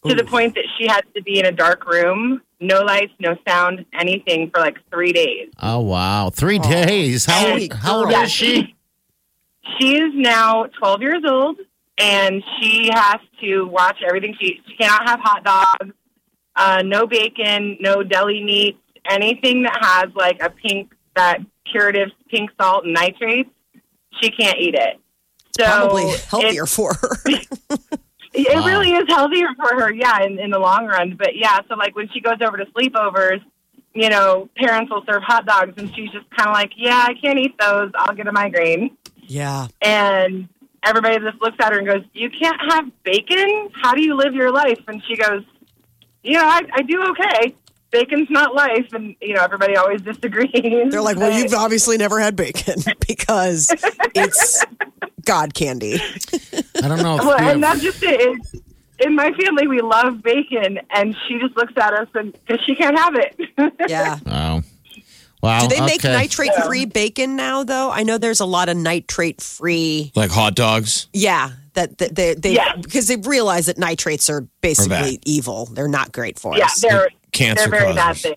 to 0.07 0.14
the 0.16 0.24
point 0.24 0.55
that 0.57 0.64
she 0.76 0.88
had 0.88 1.02
to 1.14 1.22
be 1.22 1.38
in 1.38 1.46
a 1.46 1.52
dark 1.52 1.87
room, 1.87 2.42
no 2.62 2.81
lights, 2.81 3.12
no 3.18 3.37
sound, 3.46 3.85
anything 3.92 4.51
for 4.55 4.61
like 4.61 4.77
three 4.90 5.12
days. 5.12 5.51
Oh 5.61 5.81
wow, 5.81 6.31
three 6.31 6.59
days. 6.59 7.25
How 7.27 7.57
sweet 7.57 7.72
how 7.72 7.98
old 7.98 8.11
girl. 8.11 8.22
is 8.22 8.31
she? 8.31 8.75
She 9.79 9.96
is 9.96 10.12
now 10.14 10.66
12 10.79 11.03
years 11.03 11.22
old, 11.29 11.59
and 11.98 12.42
she 12.61 12.88
has 12.92 13.20
to 13.42 13.64
watch 13.66 13.98
everything. 14.07 14.35
She 14.40 14.61
she 14.66 14.77
cannot 14.77 15.09
have 15.09 15.20
hot 15.20 15.44
dogs, 15.44 15.94
uh, 16.57 16.83
no 16.85 17.07
bacon, 17.07 17.79
no 17.81 18.03
deli 18.03 18.42
meat, 18.42 18.79
anything 19.09 19.64
that 19.64 19.79
has 19.81 20.14
like 20.14 20.40
a 20.42 20.51
pink 20.51 20.92
that 21.16 21.38
curative 21.70 22.09
pink 22.29 22.51
salt 22.61 22.85
and 22.85 22.94
nitrates. 22.94 23.51
She 24.20 24.31
can't 24.31 24.59
eat 24.59 24.75
it. 24.75 25.01
So 25.59 25.64
Probably 25.64 26.05
it- 26.05 26.20
healthier 26.20 26.66
for 26.66 26.94
her. 26.94 27.16
It 28.35 28.55
Wow. 28.55 28.66
really 28.66 28.92
is 28.92 29.05
healthier 29.09 29.49
for 29.57 29.81
her, 29.81 29.92
yeah, 29.92 30.23
in, 30.23 30.38
in 30.38 30.51
the 30.51 30.59
long 30.59 30.87
run. 30.87 31.16
But 31.16 31.37
yeah, 31.37 31.59
so 31.68 31.75
like 31.77 31.95
when 31.95 32.09
she 32.12 32.21
goes 32.21 32.38
over 32.40 32.57
to 32.57 32.64
sleepovers, 32.66 33.42
you 33.95 34.09
know, 34.09 34.49
parents 34.57 34.90
will 34.90 35.05
serve 35.07 35.23
hot 35.23 35.45
dogs, 35.45 35.75
and 35.77 35.95
she's 35.95 36.11
just 36.11 36.29
kind 36.31 36.49
of 36.49 36.55
like, 36.55 36.73
"Yeah, 36.77 37.05
I 37.07 37.12
can't 37.14 37.38
eat 37.38 37.59
those. 37.59 37.90
I'll 37.95 38.14
get 38.14 38.27
a 38.27 38.33
migraine." 38.33 38.97
yeah. 39.27 39.68
And 39.83 40.49
everybody 40.85 41.18
just 41.18 41.40
looks 41.42 41.57
at 41.61 41.73
her 41.73 41.79
and 41.79 41.87
goes, 41.87 42.03
"You 42.14 42.31
can't 42.31 42.57
have 42.71 42.87
bacon? 43.05 43.68
How 43.83 43.95
do 43.95 44.03
you 44.03 44.14
live 44.16 44.33
your 44.35 44.51
life?" 44.51 44.81
And 44.88 45.03
she 45.07 45.16
goes, 45.16 45.42
"You 46.23 46.35
know, 46.38 46.45
I, 46.47 46.62
I 46.73 46.83
do 46.83 47.03
okay. 47.11 47.55
Bacon's 47.90 48.31
not 48.31 48.55
life." 48.55 48.87
And 48.95 49.14
you 49.21 49.35
know, 49.35 49.42
everybody 49.42 49.77
always 49.77 50.01
disagrees. 50.01 50.90
They're 50.90 51.03
like, 51.03 51.18
well, 51.18 51.31
But- 51.31 51.37
you've 51.42 51.53
obviously 51.53 51.99
never 51.99 52.18
had 52.18 52.35
bacon 52.35 52.77
because 53.07 53.68
it's 54.14 54.64
God 55.25 55.55
candy. 55.55 55.95
I 56.83 56.89
don't 56.89 57.03
know. 57.03 57.17
If 57.17 57.25
Well, 57.25 57.39
and 57.39 57.63
that's 57.63 57.81
just 57.81 58.03
it. 58.03 58.21
It's- 58.21 58.55
In 59.01 59.17
my 59.17 59.33
family, 59.33 59.67
we 59.67 59.81
love 59.81 60.23
bacon, 60.23 60.79
and 60.95 61.17
she 61.27 61.39
just 61.41 61.57
looks 61.57 61.73
at 61.77 61.93
us 61.93 62.07
and 62.15 62.33
because 62.33 62.65
she 62.65 62.75
can't 62.77 62.97
have 62.97 63.15
it. 63.17 63.37
Yeah. 63.89 64.19
wow. 64.25 64.63
Wow. 65.43 65.61
Do 65.67 65.75
they 65.75 65.81
make 65.81 66.05
okay. 66.05 66.13
nitrate 66.13 66.55
free 66.67 66.85
bacon 66.85 67.35
now, 67.35 67.65
though? 67.65 67.91
I 67.91 68.05
know 68.05 68.17
there's 68.17 68.39
a 68.39 68.45
lot 68.47 68.69
of 68.69 68.77
nitrate 68.77 69.41
free. 69.41 70.13
Like 70.15 70.31
hot 70.31 70.55
dogs. 70.55 71.09
Yeah. 71.13 71.51
That, 71.75 71.99
that 71.99 72.15
they, 72.15 72.35
they 72.35 72.55
Yeah. 72.55 72.77
because 72.81 73.09
they 73.09 73.17
realize 73.17 73.67
that 73.67 73.77
nitrates 73.77 74.31
are 74.31 74.43
basically 74.61 75.17
bad. 75.17 75.19
evil. 75.27 75.67
They're 75.67 75.89
not 75.89 76.13
great 76.13 76.39
for 76.39 76.57
yeah, 76.57 76.67
us. 76.67 76.85
Yeah, 76.85 76.91
they're 76.91 77.09
Cancer 77.33 77.69
they're 77.69 77.81
very 77.81 77.95
bad 77.95 78.15
causers. 78.15 78.35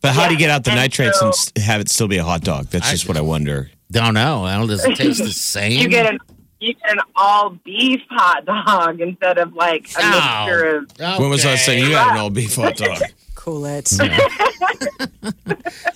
But 0.00 0.14
how 0.14 0.26
do 0.26 0.32
you 0.32 0.38
get 0.40 0.50
out 0.50 0.64
the 0.64 0.70
and 0.72 0.80
nitrates 0.80 1.20
so- 1.20 1.30
and 1.54 1.62
have 1.64 1.80
it 1.80 1.88
still 1.88 2.08
be 2.08 2.16
a 2.16 2.24
hot 2.24 2.40
dog? 2.40 2.66
That's 2.66 2.90
just 2.90 3.06
what 3.06 3.16
I 3.16 3.20
wonder. 3.20 3.70
Don't 3.90 4.14
know. 4.14 4.42
Well, 4.42 4.66
does 4.66 4.84
it 4.84 4.96
taste 4.96 5.22
the 5.22 5.30
same? 5.32 5.72
You 5.80 5.88
get 5.88 6.06
an 6.06 6.18
you 6.60 6.74
get 6.74 6.90
an 6.92 6.98
all 7.14 7.50
beef 7.64 8.00
hot 8.10 8.44
dog 8.44 9.00
instead 9.00 9.38
of 9.38 9.54
like 9.54 9.88
a 9.96 10.00
Ow. 10.02 10.44
mixture 10.46 10.76
of. 10.76 11.20
When 11.20 11.30
was 11.30 11.42
the 11.42 11.48
last 11.50 11.66
time 11.66 11.78
you 11.78 11.94
had 11.94 12.12
an 12.12 12.18
all 12.18 12.30
beef 12.30 12.54
hot 12.56 12.76
dog? 12.76 12.98
Cool 13.34 13.64
it. 13.66 13.90
I 14.00 14.10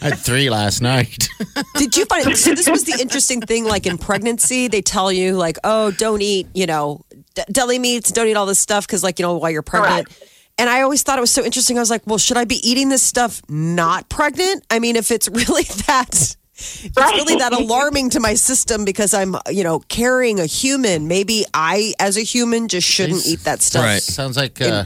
had 0.01 0.19
three 0.19 0.49
last 0.49 0.81
night. 0.81 1.29
Did 1.75 1.97
you 1.97 2.07
find 2.07 2.37
so 2.37 2.55
this 2.55 2.71
was 2.71 2.85
the 2.85 2.97
interesting 3.01 3.41
thing 3.43 3.65
like 3.65 3.85
in 3.85 3.99
pregnancy 3.99 4.69
they 4.69 4.81
tell 4.81 5.13
you 5.13 5.35
like 5.37 5.59
oh 5.65 5.91
don't 5.91 6.23
eat 6.23 6.47
you 6.55 6.67
know 6.67 7.05
d- 7.35 7.43
deli 7.51 7.79
meats 7.79 8.11
don't 8.13 8.29
eat 8.29 8.37
all 8.37 8.47
this 8.47 8.61
stuff 8.61 8.87
cuz 8.87 9.03
like 9.03 9.19
you 9.19 9.25
know 9.25 9.37
while 9.37 9.51
you're 9.51 9.61
pregnant 9.61 10.09
and 10.57 10.71
I 10.71 10.81
always 10.83 11.03
thought 11.03 11.19
it 11.19 11.21
was 11.21 11.33
so 11.33 11.45
interesting 11.45 11.77
I 11.77 11.81
was 11.81 11.91
like 11.91 12.03
well 12.07 12.17
should 12.17 12.37
I 12.39 12.45
be 12.45 12.67
eating 12.67 12.89
this 12.89 13.03
stuff 13.03 13.43
not 13.49 14.09
pregnant 14.09 14.65
I 14.71 14.79
mean 14.79 14.97
if 14.97 15.11
it's 15.11 15.29
really 15.29 15.65
that 15.89 16.37
it's 16.85 16.97
really 16.97 17.37
that 17.37 17.53
alarming 17.53 18.11
to 18.11 18.21
my 18.21 18.35
system 18.35 18.85
because 18.85 19.15
I'm 19.15 19.35
you 19.51 19.65
know 19.65 19.81
carrying 19.89 20.41
a 20.41 20.47
human 20.47 21.09
maybe 21.09 21.45
I 21.55 21.95
as 21.99 22.17
a 22.17 22.23
human 22.23 22.69
just 22.69 22.89
shouldn't 22.89 23.27
eat 23.27 23.41
that 23.45 23.63
stuff 23.63 23.85
Right. 23.85 24.03
Sounds 24.03 24.37
like 24.37 24.61
uh, 24.61 24.85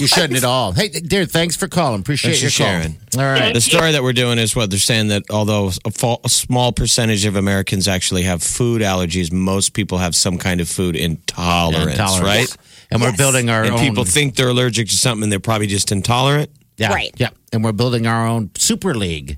you 0.00 0.06
shouldn't 0.06 0.36
at 0.36 0.44
all. 0.44 0.72
Hey, 0.72 0.88
dear, 0.88 1.26
thanks 1.26 1.54
for 1.54 1.68
calling. 1.68 2.00
Appreciate 2.00 2.38
Thanks 2.38 2.42
your 2.42 2.50
for 2.50 2.58
call. 2.58 2.66
sharing. 2.82 2.96
All 3.18 3.40
right. 3.40 3.52
The 3.52 3.60
story 3.60 3.92
that 3.92 4.02
we're 4.02 4.14
doing 4.14 4.38
is 4.38 4.56
what 4.56 4.70
they're 4.70 4.78
saying 4.78 5.08
that 5.08 5.24
although 5.30 5.70
a, 5.84 5.90
fa- 5.90 6.16
a 6.24 6.28
small 6.30 6.72
percentage 6.72 7.26
of 7.26 7.36
Americans 7.36 7.86
actually 7.86 8.22
have 8.22 8.42
food 8.42 8.80
allergies, 8.80 9.30
most 9.32 9.74
people 9.74 9.98
have 9.98 10.14
some 10.14 10.38
kind 10.38 10.60
of 10.62 10.68
food 10.70 10.96
intolerance, 10.96 11.92
Intolerance. 11.92 12.24
right? 12.24 12.56
And 12.90 13.02
we're 13.02 13.08
Yes. 13.08 13.18
building 13.18 13.50
our 13.50 13.64
And 13.64 13.74
own. 13.74 13.80
people 13.80 14.04
think 14.04 14.36
they're 14.36 14.48
allergic 14.48 14.88
to 14.88 14.96
something, 14.96 15.28
they're 15.28 15.38
probably 15.40 15.66
just 15.66 15.92
intolerant. 15.92 16.48
yeah, 16.78 16.90
Right. 16.92 17.12
Yeah, 17.18 17.30
and 17.52 17.62
we're 17.62 17.72
building 17.72 18.06
our 18.06 18.26
own 18.26 18.50
super 18.56 18.94
league, 18.94 19.36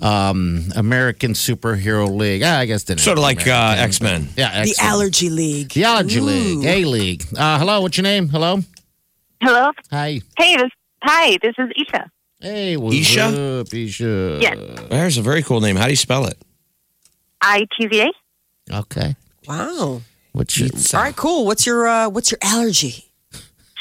um, 0.00 0.64
American 0.76 1.32
superhero 1.32 2.08
league. 2.10 2.42
Ah, 2.44 2.58
I 2.58 2.66
guess 2.66 2.84
didn't 2.84 3.00
Sort 3.00 3.18
of 3.18 3.22
like 3.22 3.46
uh, 3.46 3.74
X 3.78 4.00
Men. 4.00 4.28
Yeah, 4.36 4.62
the 4.62 4.70
X-Men. 4.70 4.90
allergy 4.90 5.30
league 5.30 5.72
The 5.72 5.84
allergy 5.84 6.20
league, 6.20 6.64
A 6.64 6.84
league. 6.84 7.24
Uh, 7.36 7.58
hello, 7.58 7.80
what's 7.80 7.96
your 7.96 8.04
name? 8.04 8.28
Hello. 8.28 8.60
Hello. 9.42 9.70
Hi. 9.90 10.20
Hey. 10.38 10.56
This, 10.56 10.70
hi. 11.02 11.38
This 11.42 11.54
is 11.58 11.70
Isha. 11.76 12.10
Hey, 12.40 12.76
what's 12.76 12.96
Isha? 12.96 13.60
up, 13.60 13.74
Isha? 13.74 14.38
Yes. 14.40 14.58
There's 14.88 15.18
a 15.18 15.22
very 15.22 15.42
cool 15.42 15.60
name. 15.60 15.76
How 15.76 15.84
do 15.84 15.90
you 15.90 15.96
spell 15.96 16.26
it? 16.26 16.38
I 17.42 17.66
T 17.78 17.86
V 17.86 18.00
A. 18.02 18.76
Okay. 18.78 19.16
wow 19.48 20.00
What's 20.32 20.56
your? 20.58 20.68
all 20.94 21.02
right 21.02 21.16
cool 21.16 21.44
what's 21.44 21.66
your 21.66 21.88
uh, 21.88 22.08
what's 22.08 22.30
your 22.30 22.38
allergy 22.40 23.09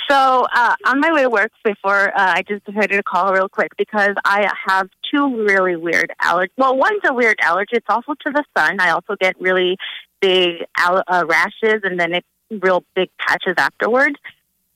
So 0.09 0.47
uh, 0.51 0.75
on 0.85 0.99
my 0.99 1.13
way 1.13 1.21
to 1.21 1.29
work 1.29 1.51
before, 1.63 2.09
uh, 2.09 2.33
I 2.35 2.41
just 2.47 2.65
decided 2.65 2.95
to 2.97 3.03
call 3.03 3.31
real 3.31 3.47
quick 3.47 3.77
because 3.77 4.15
I 4.25 4.51
have 4.67 4.89
two 5.13 5.45
really 5.45 5.75
weird 5.75 6.11
allergies. 6.21 6.49
Well, 6.57 6.75
one's 6.75 7.01
a 7.05 7.13
weird 7.13 7.37
allergy. 7.41 7.73
It's 7.73 7.85
also 7.87 8.13
to 8.25 8.31
the 8.31 8.43
sun. 8.57 8.79
I 8.79 8.89
also 8.89 9.15
get 9.19 9.39
really 9.39 9.77
big 10.19 10.65
al- 10.77 11.03
uh, 11.07 11.25
rashes 11.27 11.81
and 11.83 11.99
then 11.99 12.13
it's 12.13 12.27
real 12.49 12.83
big 12.95 13.09
patches 13.19 13.53
afterwards. 13.57 14.15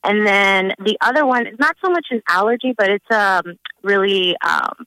And 0.04 0.24
then 0.24 0.74
the 0.78 0.96
other 1.00 1.26
one 1.26 1.46
is 1.46 1.58
not 1.58 1.76
so 1.84 1.90
much 1.90 2.06
an 2.10 2.22
allergy, 2.28 2.72
but 2.76 2.90
it's 2.90 3.10
um, 3.10 3.58
really, 3.82 4.36
um, 4.46 4.86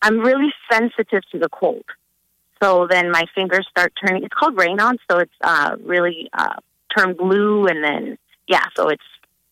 I'm 0.00 0.20
really 0.20 0.52
sensitive 0.70 1.22
to 1.30 1.38
the 1.38 1.48
cold. 1.48 1.84
So 2.60 2.88
then 2.88 3.10
my 3.10 3.26
fingers 3.34 3.66
start 3.70 3.92
turning. 4.02 4.24
It's 4.24 4.34
called 4.34 4.56
Raynaud, 4.56 4.96
so 5.10 5.18
it's 5.18 5.32
uh, 5.42 5.76
really 5.84 6.30
uh, 6.32 6.54
turn 6.96 7.14
blue, 7.14 7.66
and 7.66 7.84
then 7.84 8.18
yeah, 8.48 8.64
so 8.76 8.88
it's 8.88 9.02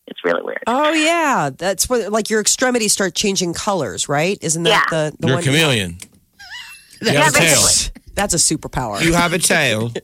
it's 0.07 0.23
really 0.25 0.41
weird. 0.43 0.63
Oh 0.67 0.91
yeah, 0.91 1.49
that's 1.55 1.89
what 1.89 2.11
like 2.11 2.29
your 2.29 2.41
extremities 2.41 2.91
start 2.93 3.15
changing 3.15 3.53
colors, 3.53 4.07
right? 4.09 4.37
Isn't 4.41 4.63
that 4.63 4.87
Yeah. 4.91 5.09
the, 5.09 5.17
the 5.19 5.27
You're 5.27 5.33
a 5.35 5.37
one? 5.37 5.43
chameleon. 5.43 5.97
You 7.01 7.11
Yeah, 7.13 7.23
have 7.23 7.33
a 7.35 7.39
tail. 7.39 7.55
basically. 7.55 8.01
That's 8.13 8.33
a 8.35 8.37
superpower. 8.37 9.01
You 9.01 9.13
have 9.13 9.33
a 9.33 9.39
tail. 9.39 9.91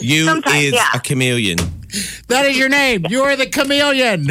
You 0.00 0.24
Sometimes, 0.24 0.56
is 0.64 0.72
yeah. 0.72 0.88
a 0.94 0.98
chameleon. 0.98 1.58
That 2.28 2.46
is 2.46 2.56
your 2.56 2.70
name. 2.70 3.04
You 3.10 3.20
are 3.22 3.36
the 3.36 3.46
chameleon. 3.46 4.28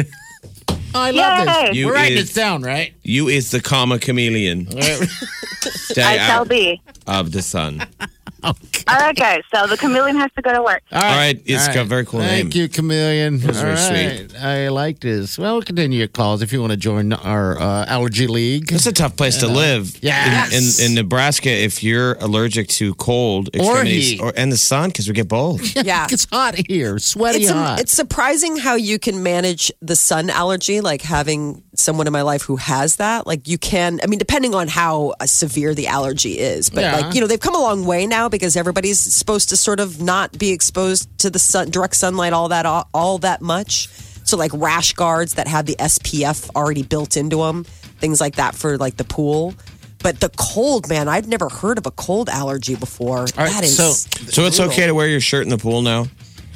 I 0.94 1.12
love 1.12 1.46
Yay. 1.46 1.66
this. 1.68 1.76
You 1.76 1.86
We're 1.86 1.94
writing 1.94 2.18
is- 2.18 2.24
this 2.26 2.34
down, 2.34 2.62
right? 2.62 2.92
You 3.02 3.28
is 3.28 3.52
the 3.52 3.60
comma 3.60 4.00
chameleon. 4.00 4.66
Stay 4.72 6.02
I 6.02 6.16
shall 6.18 6.40
out 6.42 6.48
be. 6.48 6.82
of 7.06 7.30
the 7.30 7.40
sun. 7.42 7.86
Okay, 8.44 9.42
so 9.54 9.66
the 9.66 9.76
chameleon 9.76 10.16
has 10.16 10.30
to 10.36 10.42
go 10.42 10.52
to 10.52 10.62
work. 10.62 10.82
All 10.92 11.00
right, 11.00 11.40
it's 11.44 11.68
All 11.68 11.74
got 11.74 11.82
a 11.82 11.84
very 11.84 12.04
cool 12.04 12.20
Thank 12.20 12.54
name. 12.54 12.62
you, 12.62 12.68
Chameleon. 12.68 13.38
That 13.38 13.46
was 13.48 13.60
very 13.60 14.26
right. 14.26 14.36
I 14.42 14.68
like 14.68 15.00
this. 15.00 15.38
Well, 15.38 15.54
we'll 15.54 15.62
continue 15.62 15.98
your 15.98 16.08
calls 16.08 16.42
if 16.42 16.52
you 16.52 16.60
want 16.60 16.72
to 16.72 16.76
join 16.76 17.12
our 17.12 17.58
uh, 17.60 17.84
allergy 17.86 18.26
league. 18.26 18.72
It's 18.72 18.86
a 18.86 18.92
tough 18.92 19.16
place 19.16 19.36
to 19.38 19.46
You 19.46 19.52
know? 19.52 19.58
live. 19.58 19.98
Yes. 20.02 20.52
In, 20.80 20.84
in, 20.86 20.90
in 20.90 20.94
Nebraska, 20.96 21.50
if 21.50 21.82
you're 21.82 22.14
allergic 22.14 22.68
to 22.68 22.94
cold 22.94 23.48
extremities 23.54 24.10
heat. 24.12 24.20
or, 24.20 24.32
and 24.36 24.50
the 24.50 24.56
sun, 24.56 24.90
because 24.90 25.06
we 25.08 25.14
get 25.14 25.28
both. 25.28 25.60
Yeah. 25.90 26.06
It's 26.10 26.26
hot 26.30 26.54
here, 26.68 26.98
sweaty 26.98 27.40
It's, 27.40 27.50
hot. 27.50 27.80
it's 27.80 27.92
surprising 27.92 28.56
how 28.56 28.74
you 28.74 28.98
can 28.98 29.22
manage 29.22 29.72
the 29.80 29.96
sun 29.96 30.28
allergy, 30.30 30.80
like 30.80 31.02
having 31.02 31.62
someone 31.80 32.06
in 32.06 32.12
my 32.12 32.22
life 32.22 32.42
who 32.42 32.56
has 32.56 32.96
that. 32.96 33.26
Like 33.26 33.48
you 33.48 33.58
can, 33.58 34.00
I 34.02 34.06
mean, 34.06 34.18
depending 34.18 34.54
on 34.54 34.68
how 34.68 35.14
uh, 35.20 35.26
severe 35.26 35.74
the 35.74 35.86
allergy 35.88 36.38
is, 36.38 36.70
but 36.70 36.82
Yeah. 36.82 36.96
like, 36.98 37.14
you 37.14 37.20
know, 37.20 37.26
they've 37.26 37.40
come 37.40 37.54
a 37.54 37.60
long 37.60 37.84
way 37.84 38.06
now 38.06 38.28
because 38.28 38.56
everybody's 38.56 39.00
supposed 39.00 39.48
to 39.50 39.56
sort 39.56 39.80
of 39.80 40.00
not 40.00 40.38
be 40.38 40.50
exposed 40.50 41.08
to 41.20 41.30
the 41.30 41.38
sun, 41.38 41.70
direct 41.70 41.96
sunlight 41.96 42.32
all 42.32 42.48
that, 42.48 42.66
all, 42.66 42.88
all 42.94 43.18
that 43.18 43.40
much. 43.40 43.88
So 44.24 44.36
like 44.36 44.52
rash 44.54 44.92
guards 44.92 45.34
that 45.34 45.48
have 45.48 45.66
the 45.66 45.74
SPF 45.78 46.50
already 46.54 46.82
built 46.82 47.16
into 47.16 47.38
them, 47.38 47.64
things 47.64 48.20
like 48.20 48.36
that 48.36 48.54
for 48.54 48.76
like 48.78 48.96
the 48.96 49.04
pool. 49.04 49.54
But 50.02 50.20
the 50.20 50.30
cold, 50.36 50.88
man, 50.88 51.08
I've 51.08 51.28
never 51.28 51.48
heard 51.48 51.76
of 51.76 51.86
a 51.86 51.90
cold 51.90 52.28
allergy 52.30 52.74
before. 52.74 53.22
right, 53.22 53.34
that 53.36 53.64
is 53.64 53.76
so- 53.76 53.92
So 53.92 54.46
it's 54.46 54.56
brutal. 54.58 54.66
okay 54.72 54.86
to 54.86 54.94
wear 54.94 55.08
your 55.08 55.20
shirt 55.20 55.42
in 55.44 55.50
the 55.50 55.58
pool 55.58 55.82
now? 55.82 56.06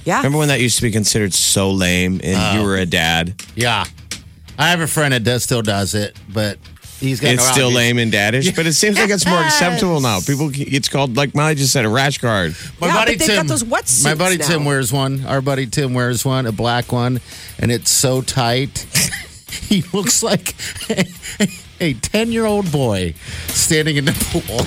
Yeah. 0.05 0.19
Remember 0.19 0.39
when 0.39 0.49
that 0.49 0.61
used 0.61 0.77
to 0.77 0.83
be 0.83 0.91
considered 0.91 1.33
so 1.35 1.71
lame 1.71 2.21
and 2.23 2.59
you 2.59 2.65
were 2.67 2.77
a 2.77 2.87
dad? 2.87 3.43
yeah. 3.55 3.85
I 4.59 4.69
have 4.71 4.81
a 4.81 4.87
friend 4.87 5.13
that 5.15 5.25
does 5.25 5.43
still 5.43 5.63
does 5.63 5.95
it, 5.95 6.17
but 6.33 6.59
he's 7.01 7.21
got 7.21 7.35
It's 7.35 7.45
no 7.47 7.53
still 7.53 7.71
lame 7.73 7.99
and 7.99 8.13
daddish, 8.13 8.55
but 8.55 8.67
it 8.67 8.75
seems 8.75 8.97
like 8.99 9.11
it's 9.11 9.27
more 9.27 9.43
acceptable 9.43 10.01
now. 10.01 10.21
People, 10.21 10.51
it's 10.55 10.89
called, 10.89 11.17
like 11.17 11.35
Molly 11.35 11.55
just 11.57 11.73
said, 11.73 11.85
a 11.85 11.89
rash 11.89 12.19
guard. 12.19 12.55
My 12.81 12.87
Yeah, 12.89 12.95
buddy 12.95 13.13
but 13.13 13.19
they've 13.19 13.29
Tim, 13.29 13.37
got 13.47 13.47
those 13.49 13.65
wetsuits 13.65 14.05
my 14.05 14.15
buddy 14.15 14.37
now. 14.39 14.47
Tim 14.47 14.65
wears 14.65 14.93
one. 14.93 15.25
Our 15.27 15.41
buddy 15.41 15.67
Tim 15.67 15.93
wears 15.95 16.25
one, 16.25 16.47
a 16.47 16.53
black 16.53 16.93
one, 16.93 17.21
and 17.59 17.73
it's 17.73 17.91
so 17.91 18.23
tight. 18.23 18.79
he 19.69 19.83
looks 19.93 20.23
like 20.23 20.55
a 21.81 21.95
ten-year-old 21.95 22.71
boy 22.71 23.15
standing 23.49 23.97
in 23.97 24.05
the 24.05 24.13
pool, 24.31 24.61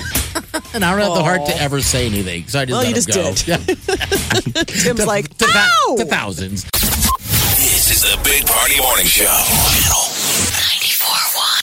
and 0.74 0.84
I 0.84 0.90
don't 0.92 1.00
have 1.00 1.14
the 1.14 1.24
heart 1.24 1.46
to 1.46 1.56
ever 1.60 1.80
say 1.80 2.06
anything, 2.06 2.46
so 2.46 2.60
I 2.60 2.64
just 2.66 2.72
Well, 2.72 2.80
let 2.80 2.88
you 2.88 2.94
him 2.94 3.34
just 3.34 3.46
go. 3.48 3.54
did. 3.56 4.58
Yeah. 4.58 4.64
Tim's 4.64 5.06
like, 5.06 5.28
to, 5.38 5.46
thou- 5.46 5.68
ow! 5.88 5.96
to 5.96 6.04
thousands. 6.04 6.64
Is 7.98 8.04
the 8.04 8.16
Big 8.22 8.46
Party 8.46 8.80
Morning 8.80 9.06
Show. 9.06 9.24
Channel 9.24 10.27